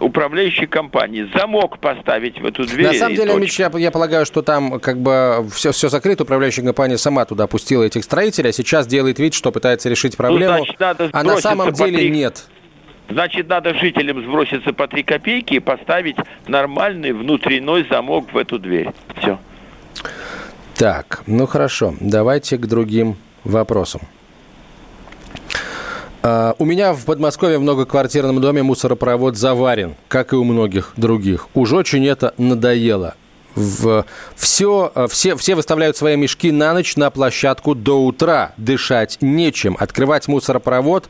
управляющей 0.00 0.66
компании. 0.66 1.28
Замок 1.36 1.78
поставить 1.78 2.40
в 2.40 2.46
эту 2.46 2.64
дверь. 2.66 2.86
На 2.86 2.94
самом 2.94 3.16
деле, 3.16 3.34
Мич, 3.34 3.58
я, 3.58 3.70
я 3.74 3.90
полагаю, 3.90 4.24
что 4.24 4.42
там 4.42 4.80
как 4.80 4.98
бы 4.98 5.46
все, 5.52 5.72
все 5.72 5.88
закрыто. 5.88 6.22
Управляющая 6.22 6.64
компания 6.64 6.96
сама 6.96 7.24
туда 7.26 7.46
пустила 7.46 7.82
этих 7.82 8.04
строителей, 8.04 8.50
а 8.50 8.52
сейчас 8.52 8.86
делает 8.86 9.18
вид, 9.18 9.34
что 9.34 9.52
пытается 9.52 9.88
решить 9.88 10.14
ну, 10.18 10.24
проблему. 10.24 10.52
Ну, 10.52 10.64
значит, 10.64 10.80
надо 10.80 11.10
а 11.12 11.22
на 11.22 11.36
самом 11.36 11.72
деле 11.72 11.98
три... 11.98 12.10
нет. 12.10 12.44
Значит, 13.08 13.48
надо 13.48 13.74
жителям 13.74 14.22
сброситься 14.22 14.72
по 14.72 14.86
3 14.86 15.02
копейки 15.02 15.54
и 15.54 15.60
поставить 15.60 16.16
нормальный 16.46 17.12
внутренний 17.12 17.86
замок 17.88 18.32
в 18.32 18.36
эту 18.36 18.58
дверь. 18.58 18.90
Все. 19.18 19.38
Так, 20.76 21.22
ну 21.26 21.46
хорошо, 21.46 21.94
давайте 22.00 22.58
к 22.58 22.66
другим 22.66 23.16
вопросам. 23.44 24.02
Uh, 26.20 26.54
у 26.58 26.64
меня 26.64 26.94
в 26.94 27.04
Подмосковье 27.04 27.58
в 27.58 27.62
многоквартирном 27.62 28.40
доме 28.40 28.62
мусоропровод 28.62 29.36
заварен, 29.36 29.94
как 30.08 30.32
и 30.32 30.36
у 30.36 30.44
многих 30.44 30.92
других. 30.96 31.48
Уж 31.54 31.72
очень 31.72 32.06
это 32.06 32.34
надоело. 32.38 33.14
В, 33.54 34.04
все, 34.36 34.92
а, 34.94 35.08
все, 35.08 35.36
все 35.36 35.54
выставляют 35.54 35.96
свои 35.96 36.16
мешки 36.16 36.52
на 36.52 36.74
ночь 36.74 36.96
на 36.96 37.10
площадку 37.10 37.74
до 37.74 38.04
утра. 38.04 38.52
Дышать 38.56 39.18
нечем. 39.20 39.76
Открывать 39.78 40.28
мусоропровод 40.28 41.08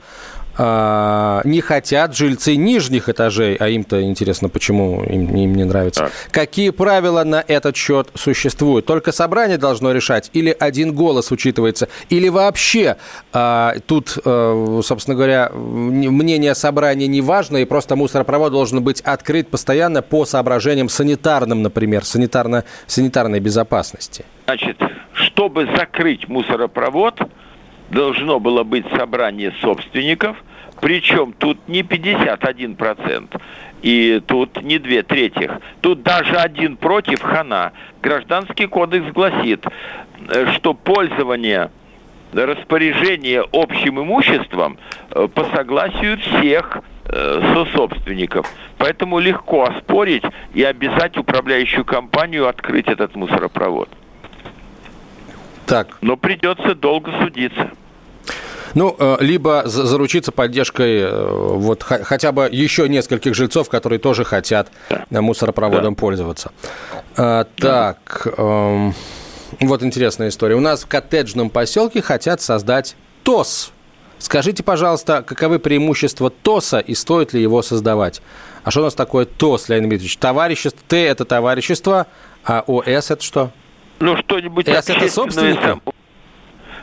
а, 0.60 1.40
не 1.44 1.60
хотят 1.60 2.16
жильцы 2.16 2.56
нижних 2.56 3.08
этажей, 3.08 3.54
а 3.54 3.68
им-то 3.68 4.02
интересно, 4.02 4.48
почему 4.48 5.04
им, 5.04 5.34
им 5.34 5.54
не 5.54 5.64
нравится. 5.64 6.04
Так. 6.04 6.12
Какие 6.32 6.70
правила 6.70 7.22
на 7.22 7.44
этот 7.46 7.76
счет 7.76 8.08
существуют? 8.14 8.84
Только 8.84 9.12
собрание 9.12 9.56
должно 9.56 9.92
решать, 9.92 10.30
или 10.32 10.54
один 10.58 10.94
голос 10.94 11.30
учитывается, 11.30 11.88
или 12.10 12.28
вообще 12.28 12.96
а, 13.32 13.76
тут, 13.86 14.18
а, 14.24 14.80
собственно 14.82 15.16
говоря, 15.16 15.50
мнение 15.52 16.56
собрания 16.56 17.06
не 17.06 17.20
важно, 17.20 17.58
и 17.58 17.64
просто 17.64 17.94
мусоропровод 17.94 18.50
должен 18.50 18.82
быть 18.82 19.00
открыт 19.00 19.48
постоянно 19.50 20.02
по 20.02 20.24
соображениям 20.24 20.88
санитарным, 20.88 21.62
например, 21.62 22.04
санитарно, 22.04 22.64
санитарной 22.86 23.38
безопасности. 23.38 24.24
Значит, 24.46 24.76
чтобы 25.12 25.66
закрыть 25.76 26.28
мусоропровод, 26.28 27.20
должно 27.90 28.40
было 28.40 28.64
быть 28.64 28.84
собрание 28.96 29.52
собственников, 29.60 30.36
причем 30.80 31.32
тут 31.32 31.68
не 31.68 31.82
51%, 31.82 33.40
и 33.82 34.22
тут 34.26 34.62
не 34.62 34.78
две 34.78 35.02
третьих. 35.02 35.52
Тут 35.80 36.02
даже 36.02 36.36
один 36.36 36.76
против 36.76 37.20
хана. 37.20 37.72
Гражданский 38.02 38.66
кодекс 38.66 39.12
гласит, 39.12 39.64
э, 40.28 40.52
что 40.52 40.74
пользование 40.74 41.70
распоряжение 42.32 43.44
общим 43.52 44.00
имуществом 44.00 44.78
э, 45.10 45.28
по 45.28 45.44
согласию 45.44 46.18
всех 46.18 46.78
э, 47.06 47.52
сособственников. 47.54 48.50
Поэтому 48.76 49.18
легко 49.18 49.64
оспорить 49.64 50.24
и 50.54 50.62
обязать 50.62 51.16
управляющую 51.16 51.84
компанию 51.84 52.46
открыть 52.46 52.86
этот 52.86 53.16
мусоропровод. 53.16 53.88
Так. 55.66 55.98
Но 56.00 56.16
придется 56.16 56.74
долго 56.74 57.12
судиться. 57.22 57.70
Ну, 58.78 58.94
э, 58.96 59.16
либо 59.18 59.64
заручиться 59.66 60.30
поддержкой 60.30 61.00
э, 61.00 61.30
вот 61.30 61.82
хотя 61.82 62.30
бы 62.30 62.48
еще 62.50 62.88
нескольких 62.88 63.34
жильцов, 63.34 63.68
которые 63.68 63.98
тоже 63.98 64.22
хотят 64.22 64.68
да. 64.88 65.20
мусоропроводом 65.20 65.94
да. 65.94 65.98
пользоваться. 65.98 66.52
А, 67.16 67.44
так, 67.56 68.28
эм, 68.36 68.94
вот 69.58 69.82
интересная 69.82 70.28
история. 70.28 70.54
У 70.54 70.60
нас 70.60 70.84
в 70.84 70.86
коттеджном 70.86 71.50
поселке 71.50 72.00
хотят 72.02 72.40
создать 72.40 72.94
ТОС. 73.24 73.72
Скажите, 74.20 74.62
пожалуйста, 74.62 75.24
каковы 75.26 75.58
преимущества 75.58 76.30
ТОСа 76.30 76.78
и 76.78 76.94
стоит 76.94 77.32
ли 77.32 77.42
его 77.42 77.62
создавать? 77.62 78.22
А 78.62 78.70
что 78.70 78.82
у 78.82 78.84
нас 78.84 78.94
такое 78.94 79.24
ТОС, 79.24 79.68
Леонид 79.68 79.88
Дмитриевич? 79.88 80.18
Товарищество, 80.18 80.80
Т– 80.86 81.04
это 81.04 81.24
товарищество, 81.24 82.06
а 82.44 82.62
ОС– 82.68 83.10
это 83.10 83.24
что? 83.24 83.50
Ну, 83.98 84.16
что-нибудь 84.18 84.68
С– 84.68 84.88
это 84.88 85.08
собственники? 85.08 85.80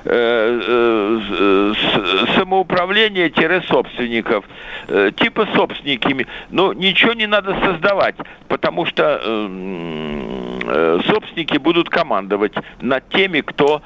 Э, 0.08 0.62
э, 0.68 1.74
э, 4.88 5.12
типа 5.18 5.48
собственниками. 5.56 6.28
Но 6.52 6.74
ничего 6.74 7.14
не 7.14 7.26
надо 7.26 7.58
создавать, 7.64 8.16
потому 8.48 8.86
что 8.86 9.20
собственники 11.08 11.58
будут 11.58 11.90
командовать 11.90 12.54
над 12.82 13.10
теми, 13.10 13.42
кто, 13.42 13.82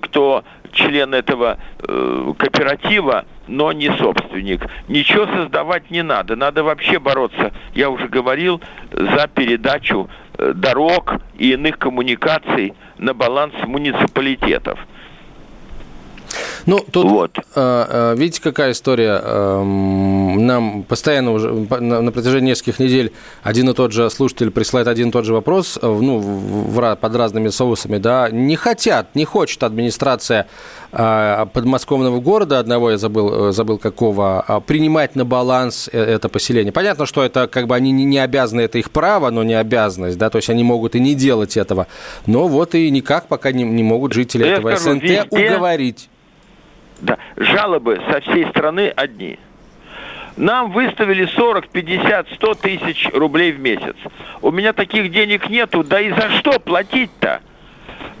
кто 0.00 0.44
член 0.72 1.14
этого 1.14 1.58
кооператива, 1.78 3.24
но 3.48 3.72
не 3.72 3.90
собственник. 3.96 4.62
Ничего 4.88 5.26
создавать 5.26 5.90
не 5.90 6.02
надо. 6.02 6.36
Надо 6.36 6.62
вообще 6.62 6.98
бороться, 6.98 7.52
я 7.74 7.90
уже 7.90 8.06
говорил, 8.08 8.60
за 8.92 9.26
передачу 9.28 10.08
дорог 10.38 11.14
и 11.36 11.52
иных 11.52 11.78
коммуникаций 11.78 12.74
на 12.98 13.14
баланс 13.14 13.54
муниципалитетов. 13.66 14.78
Ну, 16.66 16.80
тут, 16.90 17.04
вот. 17.04 17.38
э, 17.54 18.14
видите, 18.16 18.40
какая 18.42 18.72
история. 18.72 19.20
Э, 19.22 19.62
нам 19.62 20.82
постоянно 20.82 21.32
уже 21.32 21.52
на, 21.52 22.12
протяжении 22.12 22.50
нескольких 22.50 22.78
недель 22.78 23.12
один 23.42 23.68
и 23.70 23.74
тот 23.74 23.92
же 23.92 24.10
слушатель 24.10 24.50
присылает 24.50 24.88
один 24.88 25.08
и 25.08 25.12
тот 25.12 25.24
же 25.24 25.32
вопрос, 25.32 25.78
э, 25.80 25.86
ну, 25.86 26.70
под 27.00 27.16
разными 27.16 27.48
соусами, 27.48 27.98
да, 27.98 28.30
не 28.30 28.56
хотят, 28.56 29.14
не 29.14 29.24
хочет 29.24 29.62
администрация 29.62 30.46
э, 30.92 31.46
подмосковного 31.52 32.20
города, 32.20 32.58
одного 32.58 32.90
я 32.90 32.98
забыл, 32.98 33.48
э, 33.48 33.52
забыл 33.52 33.78
какого, 33.78 34.44
э, 34.46 34.60
принимать 34.66 35.16
на 35.16 35.24
баланс 35.24 35.88
это 35.92 36.28
поселение. 36.28 36.72
Понятно, 36.72 37.06
что 37.06 37.24
это 37.24 37.48
как 37.48 37.66
бы 37.66 37.74
они 37.74 37.92
не 37.92 38.18
обязаны, 38.18 38.62
это 38.62 38.78
их 38.78 38.90
право, 38.90 39.30
но 39.30 39.42
не 39.42 39.54
обязанность, 39.54 40.18
да, 40.18 40.30
то 40.30 40.36
есть 40.36 40.50
они 40.50 40.64
могут 40.64 40.94
и 40.94 41.00
не 41.00 41.14
делать 41.14 41.56
этого. 41.56 41.86
Но 42.26 42.48
вот 42.48 42.74
и 42.74 42.90
никак 42.90 43.26
пока 43.26 43.52
не, 43.52 43.64
не 43.64 43.82
могут 43.82 44.12
жители 44.12 44.44
я 44.44 44.54
этого 44.54 44.76
скажу, 44.76 44.94
СНТ 44.94 45.02
везде... 45.02 45.26
уговорить. 45.30 46.08
Да, 47.00 47.18
жалобы 47.36 48.00
со 48.10 48.20
всей 48.20 48.46
страны 48.48 48.92
одни. 48.94 49.38
Нам 50.36 50.70
выставили 50.70 51.26
40, 51.26 51.68
50, 51.68 52.28
100 52.34 52.54
тысяч 52.54 53.08
рублей 53.12 53.52
в 53.52 53.60
месяц. 53.60 53.96
У 54.42 54.50
меня 54.50 54.72
таких 54.72 55.10
денег 55.10 55.48
нету, 55.48 55.82
да 55.82 56.00
и 56.00 56.10
за 56.10 56.30
что 56.38 56.58
платить-то? 56.60 57.40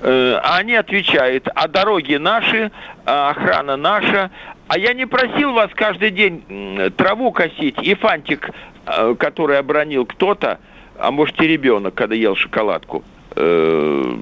Э, 0.02 0.40
а 0.42 0.58
они 0.58 0.74
отвечают, 0.74 1.48
а 1.54 1.68
дороги 1.68 2.16
наши, 2.16 2.70
а 3.06 3.30
охрана 3.30 3.76
наша. 3.76 4.30
А 4.68 4.78
я 4.78 4.92
не 4.94 5.06
просил 5.06 5.52
вас 5.52 5.70
каждый 5.74 6.10
день 6.10 6.92
траву 6.96 7.32
косить 7.32 7.78
и 7.82 7.94
фантик, 7.94 8.50
э, 8.86 9.14
который 9.18 9.58
обронил 9.58 10.06
кто-то, 10.06 10.58
а 10.98 11.10
может 11.10 11.40
и 11.40 11.46
ребенок, 11.46 11.94
когда 11.94 12.14
ел 12.14 12.34
шоколадку, 12.34 13.04
э, 13.36 14.16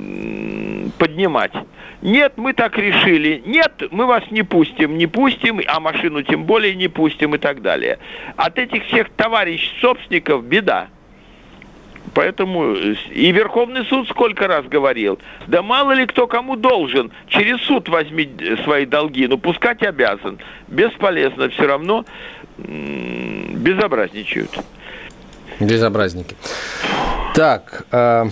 поднимать. 0.99 1.53
Нет, 2.03 2.35
мы 2.37 2.53
так 2.53 2.79
решили. 2.79 3.43
Нет, 3.45 3.83
мы 3.91 4.07
вас 4.07 4.23
не 4.31 4.43
пустим, 4.43 4.97
не 4.99 5.07
пустим, 5.07 5.61
а 5.67 5.81
машину 5.81 6.23
тем 6.23 6.45
более 6.45 6.75
не 6.75 6.89
пустим 6.89 7.35
и 7.35 7.39
так 7.39 7.61
далее. 7.61 7.99
От 8.37 8.59
этих 8.59 8.85
всех 8.87 9.11
товарищ 9.11 9.73
собственников 9.81 10.45
беда. 10.45 10.89
Поэтому 12.15 12.75
и 12.75 13.33
Верховный 13.33 13.85
суд 13.85 14.09
сколько 14.09 14.47
раз 14.49 14.65
говорил, 14.67 15.19
да 15.47 15.63
мало 15.63 15.93
ли 15.93 16.07
кто 16.07 16.27
кому 16.27 16.57
должен, 16.57 17.11
через 17.29 17.61
суд 17.63 17.89
возьми 17.89 18.29
свои 18.65 18.87
долги, 18.87 19.27
но 19.27 19.37
пускать 19.37 19.83
обязан. 19.83 20.39
Бесполезно, 20.69 21.49
все 21.51 21.67
равно 21.67 22.05
безобразничают. 22.57 24.51
Безобразники. 25.61 26.35
Так, 27.35 27.87
э, 27.91 28.25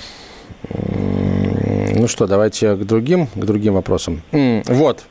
ну 1.98 2.08
что, 2.08 2.26
давайте 2.26 2.74
к 2.74 2.84
другим, 2.84 3.26
к 3.28 3.44
другим 3.44 3.74
вопросам. 3.74 4.22
Вот, 4.32 5.04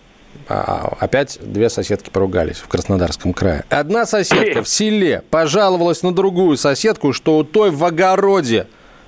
а, 0.47 0.95
опять 0.99 1.39
две 1.41 1.69
соседки 1.69 2.09
поругались 2.09 2.57
в 2.57 2.67
Краснодарском 2.67 3.33
крае. 3.33 3.63
Одна 3.69 4.05
соседка 4.05 4.63
в 4.63 4.69
селе 4.69 5.23
пожаловалась 5.29 6.03
на 6.03 6.13
другую 6.13 6.57
соседку, 6.57 7.13
что 7.13 7.37
у 7.37 7.43
той 7.43 7.71
в 7.71 7.83
огороде 7.83 8.67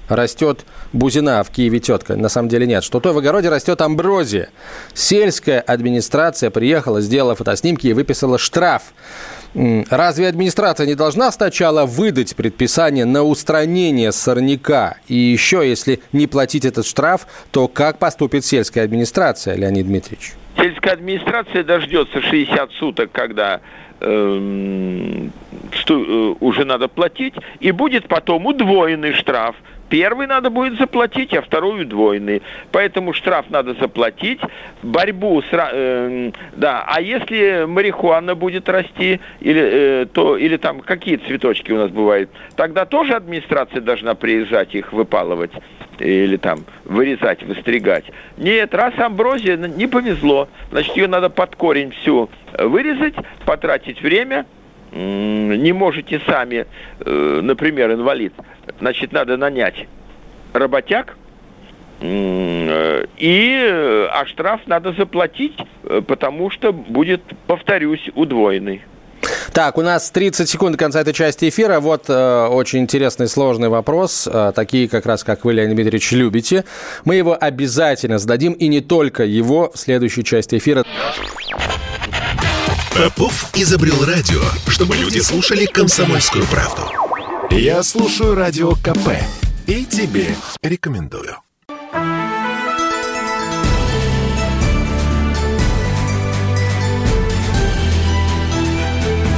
растет 0.09 0.65
бузина, 0.93 1.41
а 1.41 1.43
в 1.43 1.49
Киеве 1.49 1.79
тетка. 1.79 2.15
На 2.15 2.29
самом 2.29 2.49
деле 2.49 2.65
нет. 2.65 2.83
Что 2.83 2.97
у 2.97 3.01
той 3.01 3.13
в 3.13 3.17
огороде 3.17 3.49
растет 3.49 3.81
амброзия. 3.81 4.49
Сельская 4.93 5.59
администрация 5.59 6.49
приехала, 6.49 7.01
сделала 7.01 7.35
фотоснимки 7.35 7.87
и 7.87 7.93
выписала 7.93 8.37
штраф. 8.37 8.83
Разве 9.53 10.27
администрация 10.27 10.85
не 10.85 10.95
должна 10.95 11.31
сначала 11.31 11.85
выдать 11.85 12.35
предписание 12.35 13.05
на 13.05 13.23
устранение 13.23 14.11
сорняка? 14.11 14.97
И 15.07 15.15
еще, 15.15 15.67
если 15.67 15.99
не 16.11 16.27
платить 16.27 16.65
этот 16.65 16.85
штраф, 16.85 17.27
то 17.51 17.67
как 17.67 17.97
поступит 17.97 18.45
сельская 18.45 18.83
администрация, 18.83 19.55
Леонид 19.55 19.87
Дмитриевич? 19.87 20.33
Сельская 20.57 20.93
администрация 20.93 21.63
дождется 21.63 22.21
60 22.21 22.71
суток, 22.73 23.11
когда 23.11 23.61
эм, 23.99 25.31
э, 25.89 26.33
уже 26.39 26.65
надо 26.65 26.87
платить, 26.87 27.35
и 27.59 27.71
будет 27.71 28.07
потом 28.07 28.45
удвоенный 28.45 29.13
штраф 29.13 29.55
Первый 29.89 30.27
надо 30.27 30.49
будет 30.49 30.77
заплатить, 30.77 31.33
а 31.33 31.41
второй 31.41 31.83
удвоенный. 31.83 32.41
Поэтому 32.71 33.13
штраф 33.13 33.45
надо 33.49 33.73
заплатить. 33.75 34.39
Борьбу 34.83 35.41
с... 35.41 35.45
Э, 35.51 36.31
да, 36.55 36.83
а 36.87 37.01
если 37.01 37.65
марихуана 37.65 38.35
будет 38.35 38.67
расти, 38.67 39.19
или, 39.39 39.61
э, 39.61 40.05
то, 40.11 40.37
или 40.37 40.57
там 40.57 40.81
какие 40.81 41.17
цветочки 41.17 41.71
у 41.71 41.77
нас 41.77 41.89
бывают, 41.89 42.29
тогда 42.55 42.85
тоже 42.85 43.13
администрация 43.13 43.81
должна 43.81 44.15
приезжать 44.15 44.75
их 44.75 44.91
выпалывать 44.91 45.51
или 45.99 46.37
там 46.37 46.59
вырезать, 46.85 47.41
выстригать. 47.43 48.05
Нет, 48.37 48.73
раз 48.75 48.93
амброзия 48.99 49.57
не 49.57 49.87
повезло, 49.87 50.47
значит, 50.71 50.95
ее 50.95 51.07
надо 51.07 51.29
под 51.29 51.55
корень 51.55 51.91
всю 51.91 52.29
вырезать, 52.57 53.15
потратить 53.45 54.01
время– 54.01 54.45
не 54.97 55.73
можете 55.73 56.19
сами, 56.25 56.65
э, 56.99 57.39
например, 57.41 57.91
инвалид, 57.91 58.33
значит, 58.79 59.11
надо 59.11 59.37
нанять 59.37 59.87
работяг, 60.53 61.17
э, 62.01 63.05
и, 63.17 63.67
э, 63.69 64.07
а 64.11 64.25
штраф 64.25 64.61
надо 64.65 64.93
заплатить, 64.93 65.57
потому 66.07 66.49
что 66.49 66.73
будет, 66.73 67.21
повторюсь, 67.47 68.09
удвоенный. 68.15 68.81
Так, 69.53 69.77
у 69.77 69.81
нас 69.81 70.11
30 70.11 70.47
секунд 70.47 70.73
до 70.73 70.77
конца 70.77 71.01
этой 71.01 71.13
части 71.13 71.49
эфира. 71.49 71.79
Вот 71.79 72.09
э, 72.09 72.47
очень 72.47 72.79
интересный, 72.79 73.27
сложный 73.27 73.69
вопрос, 73.69 74.27
э, 74.31 74.51
такие 74.55 74.87
как 74.87 75.05
раз, 75.05 75.23
как 75.23 75.45
вы, 75.45 75.53
Леонид 75.53 75.75
Дмитриевич, 75.75 76.11
любите. 76.11 76.63
Мы 77.05 77.15
его 77.15 77.35
обязательно 77.39 78.19
зададим, 78.19 78.53
и 78.53 78.67
не 78.67 78.81
только 78.81 79.23
его 79.23 79.71
в 79.73 79.79
следующей 79.79 80.23
части 80.23 80.57
эфира. 80.57 80.83
Попов 82.97 83.51
изобрел 83.53 84.03
радио, 84.05 84.41
чтобы 84.67 84.95
люди 84.95 85.19
слушали 85.19 85.65
комсомольскую 85.65 86.45
правду. 86.47 86.81
Я 87.51 87.83
слушаю 87.83 88.33
радио 88.33 88.71
КП 88.71 89.09
и 89.67 89.85
тебе 89.85 90.35
рекомендую. 90.63 91.37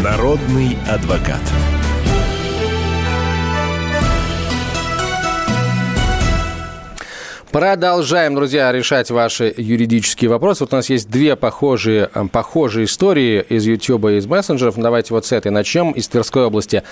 Народный 0.01 0.77
адвокат. 0.87 1.41
Продолжаем, 7.51 8.35
друзья, 8.35 8.71
решать 8.71 9.09
ваши 9.09 9.51
юридические 9.57 10.29
вопросы. 10.29 10.65
Вот 10.65 10.73
у 10.73 10.75
нас 10.75 10.87
есть 10.91 11.09
две 11.09 11.35
похожие, 11.35 12.07
э, 12.13 12.25
похожие 12.31 12.85
истории 12.85 13.43
из 13.49 13.65
YouTube 13.65 14.05
и 14.05 14.17
из 14.17 14.27
мессенджеров. 14.27 14.75
Давайте 14.77 15.15
вот 15.15 15.25
с 15.25 15.31
этой 15.31 15.51
начнем, 15.51 15.89
из 15.89 16.07
Тверской 16.07 16.45
области. 16.45 16.83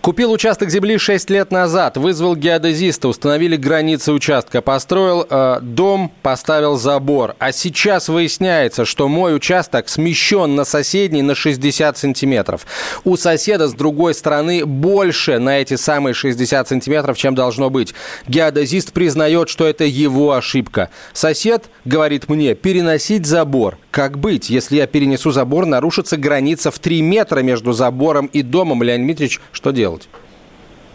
Купил 0.00 0.30
участок 0.30 0.70
земли 0.70 0.96
6 0.96 1.28
лет 1.30 1.50
назад, 1.50 1.96
вызвал 1.96 2.36
геодезиста, 2.36 3.08
установили 3.08 3.56
границы 3.56 4.12
участка, 4.12 4.62
построил 4.62 5.26
э, 5.28 5.58
дом, 5.60 6.12
поставил 6.22 6.76
забор. 6.76 7.34
А 7.40 7.50
сейчас 7.50 8.08
выясняется, 8.08 8.84
что 8.84 9.08
мой 9.08 9.34
участок 9.34 9.88
смещен 9.88 10.54
на 10.54 10.64
соседний 10.64 11.22
на 11.22 11.34
60 11.34 11.98
сантиметров. 11.98 12.64
У 13.02 13.16
соседа 13.16 13.66
с 13.66 13.74
другой 13.74 14.14
стороны 14.14 14.64
больше 14.66 15.40
на 15.40 15.58
эти 15.58 15.74
самые 15.74 16.14
60 16.14 16.68
сантиметров, 16.68 17.18
чем 17.18 17.34
должно 17.34 17.70
быть. 17.70 17.92
Геодезист 18.28 18.92
признает, 18.92 19.48
что 19.48 19.66
это 19.66 19.95
его 19.96 20.32
ошибка. 20.32 20.90
Сосед 21.12 21.70
говорит 21.84 22.28
мне 22.28 22.54
переносить 22.54 23.26
забор. 23.26 23.78
Как 23.90 24.18
быть, 24.18 24.50
если 24.50 24.76
я 24.76 24.86
перенесу 24.86 25.30
забор, 25.30 25.66
нарушится 25.66 26.16
граница 26.16 26.70
в 26.70 26.78
3 26.78 27.02
метра 27.02 27.40
между 27.40 27.72
забором 27.72 28.26
и 28.26 28.42
домом? 28.42 28.82
Леонид 28.82 29.06
Дмитриевич, 29.06 29.40
что 29.52 29.70
делать? 29.70 30.08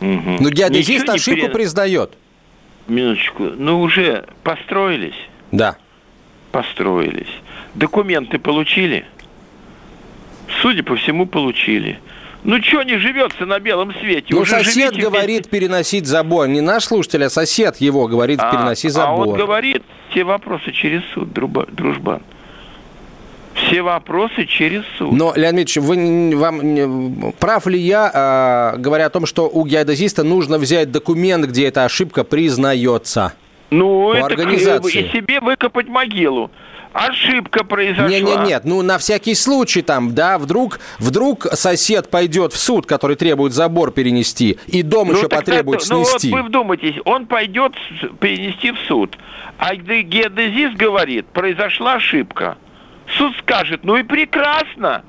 Угу. 0.01 0.37
Ну, 0.39 0.49
геодезист 0.49 1.09
ошибку 1.09 1.41
перен... 1.41 1.51
признает. 1.51 2.11
Минуточку. 2.87 3.43
Ну, 3.43 3.81
уже 3.81 4.25
построились? 4.43 5.15
Да. 5.51 5.77
Построились. 6.51 7.29
Документы 7.75 8.39
получили? 8.39 9.05
Судя 10.61 10.83
по 10.83 10.95
всему, 10.95 11.25
получили. 11.25 11.99
Ну, 12.43 12.61
что 12.61 12.81
не 12.83 12.97
живется 12.97 13.45
на 13.45 13.59
белом 13.59 13.93
свете? 13.99 14.27
Ну, 14.29 14.39
Уже 14.41 14.63
сосед 14.63 14.95
говорит 14.95 15.45
вместе... 15.45 15.49
переносить 15.49 16.07
забор. 16.07 16.47
Не 16.47 16.61
наш 16.61 16.85
слушатель, 16.85 17.23
а 17.23 17.29
сосед 17.29 17.77
его 17.77 18.07
говорит 18.07 18.39
а, 18.41 18.51
переноси 18.51 18.89
забор. 18.89 19.27
А 19.27 19.31
он 19.31 19.37
говорит 19.37 19.83
все 20.09 20.23
вопросы 20.23 20.71
через 20.71 21.03
суд, 21.13 21.31
дружбан. 21.31 22.21
Все 23.53 23.81
вопросы 23.81 24.45
через 24.45 24.83
суд. 24.97 25.11
Но, 25.11 25.33
Леонид 25.35 25.67
Ильич, 25.67 25.77
вы, 25.77 26.35
вам, 26.35 27.33
прав 27.33 27.67
ли 27.67 27.77
я, 27.77 28.73
э, 28.75 28.79
говоря 28.79 29.07
о 29.07 29.09
том, 29.09 29.25
что 29.25 29.47
у 29.47 29.65
геодезиста 29.65 30.23
нужно 30.23 30.57
взять 30.57 30.89
документ, 30.89 31.45
где 31.45 31.67
эта 31.67 31.85
ошибка 31.85 32.23
признается? 32.23 33.33
Ну, 33.69 34.07
у 34.07 34.13
это 34.13 34.25
организации. 34.25 35.03
и 35.03 35.11
себе 35.11 35.39
выкопать 35.41 35.87
могилу 35.87 36.49
ошибка 36.93 37.63
произошла. 37.63 38.07
Нет, 38.07 38.23
нет, 38.23 38.47
нет, 38.47 38.65
ну 38.65 38.81
на 38.81 38.97
всякий 38.97 39.35
случай 39.35 39.81
там, 39.81 40.13
да, 40.13 40.37
вдруг, 40.37 40.79
вдруг 40.99 41.45
сосед 41.53 42.09
пойдет 42.09 42.53
в 42.53 42.57
суд, 42.57 42.85
который 42.85 43.15
требует 43.15 43.53
забор 43.53 43.91
перенести, 43.91 44.57
и 44.67 44.83
дом 44.83 45.07
ну, 45.07 45.17
еще 45.17 45.29
потребует 45.29 45.81
это, 45.81 45.87
снести. 45.87 46.29
Ну 46.29 46.37
вот 46.37 46.43
вы 46.43 46.49
вдумайтесь, 46.49 46.95
он 47.05 47.25
пойдет 47.25 47.73
перенести 48.19 48.71
в 48.71 48.79
суд, 48.87 49.17
а 49.57 49.75
геодезист 49.75 50.75
говорит, 50.75 51.27
произошла 51.27 51.95
ошибка. 51.95 52.57
Суд 53.17 53.33
скажет, 53.39 53.81
ну 53.83 53.97
и 53.97 54.03
прекрасно, 54.03 55.03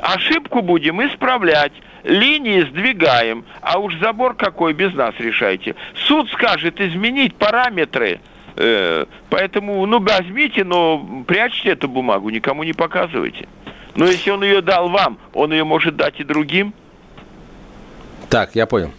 ошибку 0.00 0.62
будем 0.62 1.04
исправлять 1.06 1.72
линии 2.02 2.62
сдвигаем, 2.62 3.44
а 3.62 3.78
уж 3.78 3.98
забор 3.98 4.34
какой 4.34 4.74
без 4.74 4.92
нас 4.94 5.14
решайте. 5.18 5.74
Суд 6.06 6.30
скажет 6.30 6.80
изменить 6.80 7.34
параметры– 7.36 8.20
поэтому, 8.54 9.84
ну, 9.86 10.00
возьмите, 10.00 10.64
но 10.64 11.24
прячьте 11.26 11.70
эту 11.70 11.88
бумагу, 11.88 12.30
никому 12.30 12.64
не 12.64 12.72
показывайте. 12.72 13.48
Но 13.94 14.06
если 14.06 14.30
он 14.30 14.42
ее 14.42 14.60
дал 14.60 14.88
вам, 14.88 15.18
он 15.32 15.52
ее 15.52 15.64
может 15.64 15.96
дать 15.96 16.20
и 16.20 16.24
другим. 16.24 16.74
Так, 18.28 18.54
я 18.54 18.66
понял. 18.66 18.90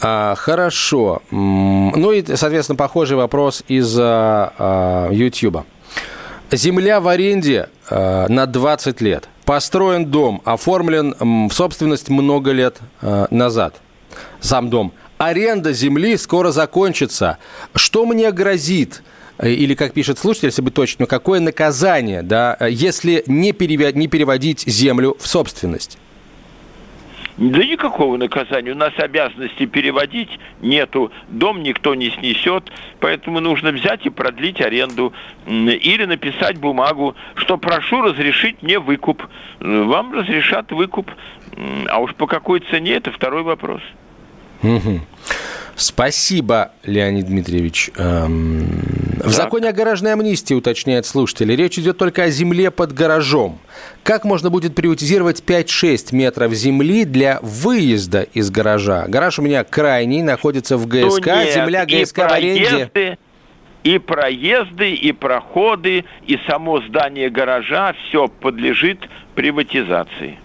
А, 0.00 0.34
хорошо. 0.36 1.22
Ну 1.30 2.12
и, 2.12 2.24
соответственно, 2.36 2.76
похожий 2.76 3.16
вопрос 3.16 3.64
из 3.66 3.96
а, 3.98 5.08
YouTube. 5.10 5.64
Земля 6.50 7.00
в 7.00 7.08
аренде 7.08 7.68
а, 7.90 8.28
на 8.28 8.46
20 8.46 9.00
лет. 9.00 9.28
Построен 9.44 10.06
дом, 10.06 10.42
оформлен 10.44 11.14
в 11.48 11.52
собственность 11.52 12.08
много 12.08 12.52
лет 12.52 12.78
а, 13.00 13.26
назад. 13.30 13.80
Сам 14.40 14.70
дом 14.70 14.92
аренда 15.18 15.72
земли 15.72 16.16
скоро 16.16 16.50
закончится. 16.50 17.38
Что 17.74 18.06
мне 18.06 18.30
грозит? 18.32 19.02
Э, 19.38 19.50
или, 19.50 19.74
как 19.74 19.92
пишет 19.92 20.18
слушатель, 20.18 20.48
если 20.48 20.62
быть 20.62 20.74
точным, 20.74 21.06
какое 21.06 21.40
наказание, 21.40 22.22
да, 22.22 22.56
если 22.68 23.22
не, 23.26 23.52
перевод, 23.52 23.94
не 23.94 24.08
переводить 24.08 24.60
землю 24.66 25.16
в 25.18 25.26
собственность? 25.26 25.98
Да 27.36 27.58
никакого 27.58 28.16
наказания. 28.16 28.72
У 28.72 28.76
нас 28.76 28.94
обязанности 28.96 29.66
переводить 29.66 30.30
нету. 30.62 31.12
Дом 31.28 31.62
никто 31.62 31.94
не 31.94 32.10
снесет. 32.10 32.72
Поэтому 32.98 33.40
нужно 33.40 33.72
взять 33.72 34.06
и 34.06 34.10
продлить 34.10 34.62
аренду. 34.62 35.12
Или 35.46 36.06
написать 36.06 36.56
бумагу, 36.56 37.14
что 37.34 37.58
прошу 37.58 38.00
разрешить 38.00 38.62
мне 38.62 38.78
выкуп. 38.78 39.22
Вам 39.60 40.14
разрешат 40.14 40.72
выкуп. 40.72 41.10
А 41.88 41.98
уж 41.98 42.14
по 42.14 42.26
какой 42.26 42.60
цене, 42.60 42.92
это 42.92 43.12
второй 43.12 43.42
вопрос. 43.42 43.82
Угу. 44.62 45.00
Спасибо, 45.76 46.72
Леонид 46.84 47.26
Дмитриевич. 47.26 47.90
Эм, 47.96 48.66
в 49.22 49.30
законе 49.30 49.68
о 49.68 49.72
гаражной 49.74 50.14
амнистии, 50.14 50.54
уточняет 50.54 51.04
слушатель, 51.04 51.54
речь 51.54 51.78
идет 51.78 51.98
только 51.98 52.22
о 52.22 52.30
земле 52.30 52.70
под 52.70 52.92
гаражом. 52.92 53.58
Как 54.02 54.24
можно 54.24 54.48
будет 54.48 54.74
приватизировать 54.74 55.42
5-6 55.46 56.14
метров 56.14 56.54
земли 56.54 57.04
для 57.04 57.40
выезда 57.42 58.22
из 58.22 58.50
гаража? 58.50 59.04
Гараж 59.06 59.38
у 59.38 59.42
меня 59.42 59.64
крайний, 59.64 60.22
находится 60.22 60.78
в 60.78 60.86
ГСК, 60.86 61.26
ну, 61.26 61.34
нет, 61.34 61.54
земля 61.54 61.84
ГСК 61.84 62.18
в 62.18 62.32
аренде. 62.32 63.18
И 63.84 63.98
проезды, 63.98 64.94
и 64.94 65.12
проходы, 65.12 66.06
и 66.26 66.38
само 66.48 66.80
здание 66.80 67.28
гаража, 67.28 67.94
все 68.08 68.28
подлежит 68.28 68.98
приватизации. 69.34 70.38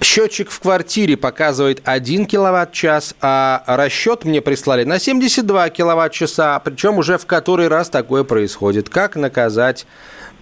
Счетчик 0.00 0.50
в 0.50 0.60
квартире 0.60 1.16
показывает 1.16 1.82
1 1.84 2.26
киловатт-час, 2.26 3.16
а 3.20 3.64
расчет 3.66 4.24
мне 4.24 4.40
прислали 4.40 4.84
на 4.84 5.00
72 5.00 5.70
киловатт-часа, 5.70 6.60
причем 6.60 6.98
уже 6.98 7.18
в 7.18 7.26
который 7.26 7.66
раз 7.68 7.90
такое 7.90 8.22
происходит. 8.22 8.88
Как 8.88 9.16
наказать 9.16 9.88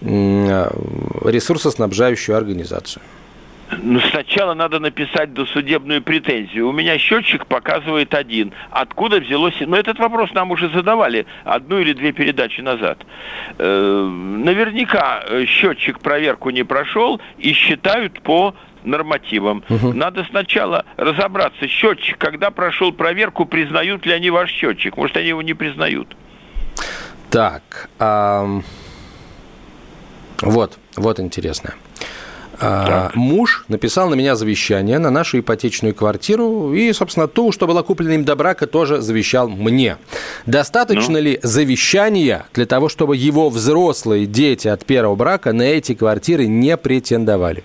ресурсоснабжающую 0.01 2.37
организацию? 2.37 3.01
Ну, 3.83 3.99
сначала 3.99 4.53
надо 4.53 4.79
написать 4.79 5.33
досудебную 5.33 6.01
претензию. 6.01 6.69
У 6.69 6.71
меня 6.71 6.97
счетчик 6.97 7.45
показывает 7.47 8.13
один. 8.13 8.53
Откуда 8.71 9.19
взялось... 9.19 9.55
Но 9.59 9.67
ну, 9.67 9.75
этот 9.75 9.99
вопрос 9.99 10.31
нам 10.33 10.51
уже 10.51 10.69
задавали 10.69 11.25
одну 11.43 11.79
или 11.79 11.93
две 11.93 12.13
передачи 12.13 12.61
назад. 12.61 13.05
Э, 13.57 14.03
наверняка 14.03 15.21
э, 15.27 15.45
счетчик 15.45 15.99
проверку 15.99 16.49
не 16.49 16.63
прошел 16.63 17.19
и 17.37 17.51
считают 17.51 18.21
по 18.21 18.55
нормативам. 18.87 19.63
Угу. 19.69 19.93
Надо 19.93 20.25
сначала 20.29 20.85
разобраться, 20.97 21.67
счетчик, 21.67 22.17
когда 22.17 22.51
прошел 22.51 22.91
проверку, 22.91 23.45
признают 23.45 24.05
ли 24.05 24.13
они 24.13 24.29
ваш 24.29 24.51
счетчик. 24.51 24.97
Может, 24.97 25.17
они 25.17 25.29
его 25.29 25.41
не 25.41 25.53
признают. 25.53 26.15
Так, 27.29 27.89
эм... 27.99 28.63
вот, 30.41 30.79
вот 30.95 31.19
интересно. 31.19 31.73
А, 32.59 33.11
муж 33.13 33.65
написал 33.67 34.09
на 34.09 34.15
меня 34.15 34.35
завещание 34.35 34.97
на 34.97 35.11
нашу 35.11 35.39
ипотечную 35.39 35.93
квартиру 35.93 36.73
и, 36.73 36.91
собственно, 36.91 37.27
ту, 37.27 37.51
что 37.51 37.67
была 37.67 37.83
куплена 37.83 38.15
им 38.15 38.25
до 38.25 38.35
брака, 38.35 38.65
тоже 38.65 39.01
завещал 39.01 39.47
мне. 39.47 39.97
Достаточно 40.45 41.13
ну? 41.13 41.19
ли 41.19 41.39
завещания 41.43 42.47
для 42.53 42.65
того, 42.65 42.89
чтобы 42.89 43.15
его 43.15 43.49
взрослые 43.49 44.25
дети 44.25 44.67
от 44.67 44.85
первого 44.85 45.15
брака 45.15 45.53
на 45.53 45.63
эти 45.63 45.93
квартиры 45.93 46.47
не 46.47 46.77
претендовали? 46.77 47.63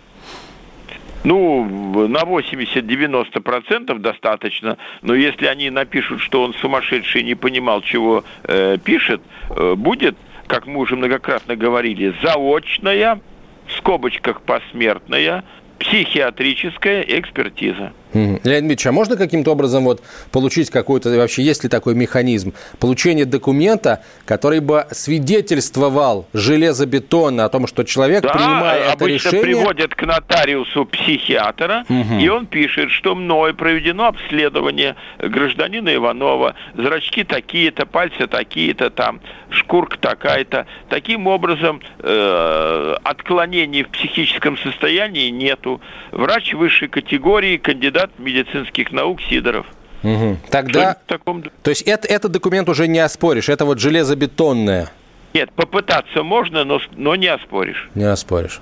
Ну, 1.24 2.08
на 2.08 2.22
80-90% 2.22 3.98
достаточно, 3.98 4.76
но 5.02 5.14
если 5.14 5.46
они 5.46 5.70
напишут, 5.70 6.20
что 6.20 6.42
он 6.42 6.52
сумасшедший 6.54 7.22
не 7.22 7.36
понимал, 7.36 7.80
чего 7.82 8.24
э, 8.44 8.76
пишет, 8.82 9.22
э, 9.50 9.74
будет, 9.76 10.16
как 10.48 10.66
мы 10.66 10.80
уже 10.80 10.96
многократно 10.96 11.54
говорили, 11.54 12.14
заочная, 12.22 13.20
в 13.66 13.72
скобочках 13.72 14.42
посмертная, 14.42 15.44
психиатрическая 15.78 17.02
экспертиза. 17.02 17.92
Леонид 18.14 18.42
Дмитриевич, 18.42 18.86
а 18.86 18.92
можно 18.92 19.16
каким-то 19.16 19.52
образом 19.52 19.84
вот 19.84 20.02
получить 20.30 20.70
какой-то, 20.70 21.10
вообще 21.10 21.42
есть 21.42 21.62
ли 21.64 21.68
такой 21.68 21.94
механизм, 21.94 22.52
получения 22.78 23.24
документа, 23.24 24.02
который 24.24 24.60
бы 24.60 24.86
свидетельствовал 24.90 26.26
железобетонно 26.32 27.44
о 27.44 27.48
том, 27.48 27.66
что 27.66 27.84
человек, 27.84 28.22
да, 28.22 28.32
принимая 28.32 28.92
это 28.92 29.06
решение... 29.06 29.42
приводят 29.42 29.94
к 29.94 30.02
нотариусу 30.02 30.84
психиатра, 30.86 31.84
угу. 31.88 32.18
и 32.18 32.28
он 32.28 32.46
пишет, 32.46 32.90
что 32.90 33.14
мной 33.14 33.54
проведено 33.54 34.06
обследование 34.06 34.96
гражданина 35.18 35.94
Иванова, 35.94 36.54
зрачки 36.74 37.24
такие-то, 37.24 37.86
пальцы 37.86 38.26
такие-то, 38.26 38.90
там, 38.90 39.20
шкурка 39.50 39.98
такая-то. 39.98 40.66
Таким 40.88 41.26
образом, 41.26 41.80
э, 41.98 42.96
отклонений 43.02 43.84
в 43.84 43.88
психическом 43.88 44.58
состоянии 44.58 45.30
нету. 45.30 45.80
Врач 46.10 46.54
высшей 46.54 46.88
категории, 46.88 47.56
кандидат 47.56 48.01
кандидат 48.02 48.18
медицинских 48.18 48.92
наук 48.92 49.20
Сидоров. 49.22 49.66
Угу. 50.02 50.38
Тогда, 50.50 50.96
таком... 51.06 51.42
то 51.42 51.70
есть 51.70 51.82
это, 51.82 52.08
этот 52.08 52.32
документ 52.32 52.68
уже 52.68 52.88
не 52.88 52.98
оспоришь, 52.98 53.48
это 53.48 53.64
вот 53.64 53.78
железобетонное. 53.78 54.90
Нет, 55.32 55.52
попытаться 55.52 56.22
можно, 56.22 56.64
но, 56.64 56.80
но 56.96 57.14
не 57.14 57.28
оспоришь. 57.28 57.88
Не 57.94 58.04
оспоришь. 58.04 58.60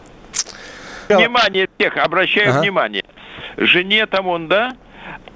Внимание 1.08 1.68
всех, 1.78 1.96
обращаю 1.96 2.50
ага. 2.50 2.60
внимание. 2.60 3.04
Жене 3.56 4.06
там 4.06 4.28
он, 4.28 4.48
да, 4.48 4.76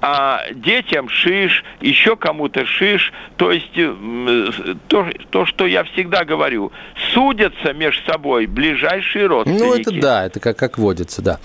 а 0.01 0.41
детям 0.53 1.09
шиш, 1.09 1.63
еще 1.81 2.15
кому-то 2.15 2.65
шиш. 2.65 3.11
То 3.37 3.51
есть 3.51 3.71
э, 3.75 4.73
то, 4.87 5.07
то, 5.31 5.45
что 5.45 5.65
я 5.65 5.83
всегда 5.83 6.25
говорю, 6.25 6.71
судятся 7.13 7.73
между 7.73 8.11
собой 8.11 8.45
ближайшие 8.45 9.27
родственники. 9.27 9.63
Ну, 9.63 9.75
это 9.75 9.91
да, 9.99 10.25
это 10.25 10.39
как, 10.39 10.57
как 10.57 10.77
водится, 10.77 11.21
да. 11.21 11.39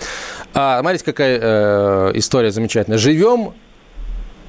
А, 0.52 0.80
смотрите, 0.80 1.04
какая 1.04 1.38
э, 1.40 2.12
история 2.14 2.50
замечательная. 2.50 2.98
Живем 2.98 3.54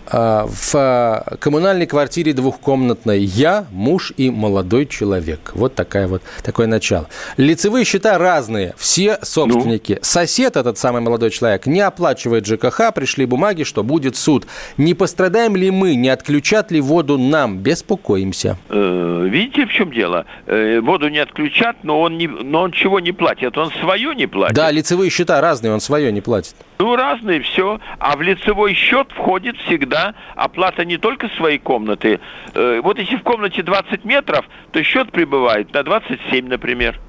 в 0.10 1.38
коммунальной 1.40 1.86
квартире 1.86 2.34
двухкомнатной 2.34 3.22
я, 3.22 3.66
муж 3.72 4.14
и 4.18 4.30
молодой 4.30 4.86
человек. 4.86 5.52
Вот 5.54 5.76
такая 5.76 6.08
вот, 6.08 6.22
такое 6.44 6.68
начало. 6.68 7.08
Лицевые 7.38 7.86
счета 7.86 8.18
разные, 8.18 8.74
все 8.78 9.20
собственники. 9.22 9.94
Ну? 9.94 10.00
Сосед, 10.02 10.58
этот 10.58 10.78
самый 10.78 11.02
молодой 11.02 11.30
человек, 11.30 11.66
не 11.66 11.82
оплачивает 11.82 12.46
ЖКХ, 12.46 12.94
пришли 12.94 13.26
бумаги, 13.26 13.64
что 13.64 13.84
будет 13.84 14.16
суд. 14.16 14.48
Не 14.78 14.94
пострадаем 14.94 15.56
ли 15.56 15.72
мы, 15.72 15.96
не 15.96 16.10
отключат 16.10 16.72
ли 16.72 16.82
воду 16.82 17.18
нам? 17.18 17.60
Беспокоимся. 17.60 18.58
Э, 18.70 19.28
видите, 19.30 19.66
в 19.66 19.72
чем 19.72 19.92
дело? 19.92 20.26
Э, 20.48 20.80
воду 20.82 21.10
не 21.10 21.20
отключат, 21.20 21.78
но 21.84 22.02
он, 22.02 22.18
не, 22.18 22.28
но 22.28 22.62
он 22.62 22.72
чего 22.72 23.00
не 23.00 23.12
платит? 23.12 23.58
Он 23.58 23.72
свое 23.72 24.16
не 24.16 24.28
платит? 24.28 24.56
Да, 24.56 24.72
лицевые 24.72 25.10
счета 25.10 25.40
разные, 25.42 25.74
он 25.74 25.80
свое 25.80 26.12
не 26.12 26.22
платит. 26.22 26.56
Ну, 26.80 26.96
разные, 26.96 27.42
все. 27.42 27.80
А 28.00 28.16
в 28.16 28.22
лицевой 28.22 28.74
счет 28.74 29.08
входит 29.12 29.56
всегда 29.58 29.91
оплата 30.36 30.86
не 30.86 30.98
только 30.98 31.30
своей 31.30 31.60
комнаты. 31.60 32.20
Э, 32.54 32.82
вот 32.82 33.00
если 33.00 33.16
в 33.16 33.24
комнате 33.24 33.64
20 33.64 34.06
метров, 34.06 34.46
то 34.72 34.84
счет 34.84 35.12
прибывает 35.12 35.74
на 35.74 35.84
27, 35.84 36.48
например. 36.48 37.00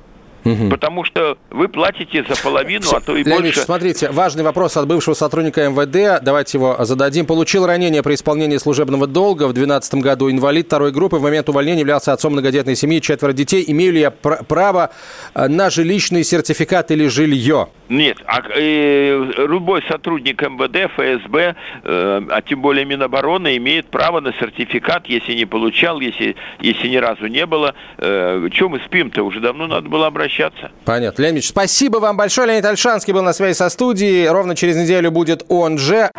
Угу. 0.45 0.71
Потому 0.71 1.05
что 1.05 1.39
вы 1.51 1.69
платите 1.69 2.25
за 2.29 2.41
половину, 2.43 2.87
а 2.93 3.01
то 3.01 3.17
и 3.17 3.23
Леонид, 3.23 3.43
больше. 3.43 3.61
смотрите, 3.61 4.11
важный 4.11 4.43
вопрос 4.43 4.77
от 4.77 4.87
бывшего 4.89 5.15
сотрудника 5.15 5.69
МВД. 5.69 6.23
Давайте 6.23 6.59
его 6.59 6.77
зададим. 6.81 7.27
Получил 7.27 7.65
ранение 7.65 8.03
при 8.03 8.15
исполнении 8.15 8.57
служебного 8.57 9.07
долга 9.07 9.45
в 9.45 9.53
2012 9.53 9.95
году. 10.03 10.31
Инвалид 10.31 10.67
второй 10.67 10.91
группы. 10.91 11.17
В 11.17 11.23
момент 11.23 11.49
увольнения 11.49 11.81
являлся 11.81 12.13
отцом 12.13 12.33
многодетной 12.33 12.75
семьи, 12.75 13.01
четверо 13.01 13.33
детей. 13.33 13.65
Имею 13.69 13.93
ли 13.93 14.01
я 14.01 14.11
пр- 14.11 14.43
право 14.45 14.91
э, 15.35 15.47
на 15.47 15.71
жилищный 15.71 16.25
сертификат 16.25 16.91
или 16.91 17.07
жилье? 17.07 17.69
Нет, 17.89 18.19
а 18.27 18.41
э, 18.57 19.33
любой 19.47 19.83
сотрудник 19.89 20.43
МВД, 20.43 20.91
ФСБ, 20.97 21.55
э, 21.85 22.21
а 22.31 22.43
тем 22.43 22.63
более 22.63 22.85
Минобороны, 22.85 23.57
имеет 23.59 23.87
право 23.87 24.21
на 24.21 24.33
сертификат, 24.33 25.07
если 25.07 25.35
не 25.35 25.45
получал, 25.45 26.01
если, 26.01 26.35
если 26.59 26.89
ни 26.89 26.97
разу 26.97 27.27
не 27.27 27.47
было. 27.47 27.75
Э, 27.99 28.49
чем 28.51 28.71
мы 28.71 28.81
спим-то? 28.81 29.23
Уже 29.23 29.41
давно 29.41 29.67
надо 29.67 29.89
было 29.89 30.07
обращаться 30.07 30.32
возвращаться. 30.33 30.71
Понятно. 30.85 31.23
Леонид 31.23 31.45
спасибо 31.45 31.99
вам 31.99 32.17
большое. 32.17 32.49
Леонид 32.49 32.65
Альшанский 32.65 33.13
был 33.13 33.23
на 33.23 33.33
связи 33.33 33.57
со 33.57 33.69
студией. 33.69 34.29
Ровно 34.29 34.55
через 34.55 34.77
неделю 34.77 35.11
будет 35.11 35.45
он 35.49 35.79
же. 35.79 36.11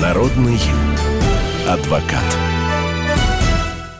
Народный 0.00 0.58
адвокат. 1.68 2.61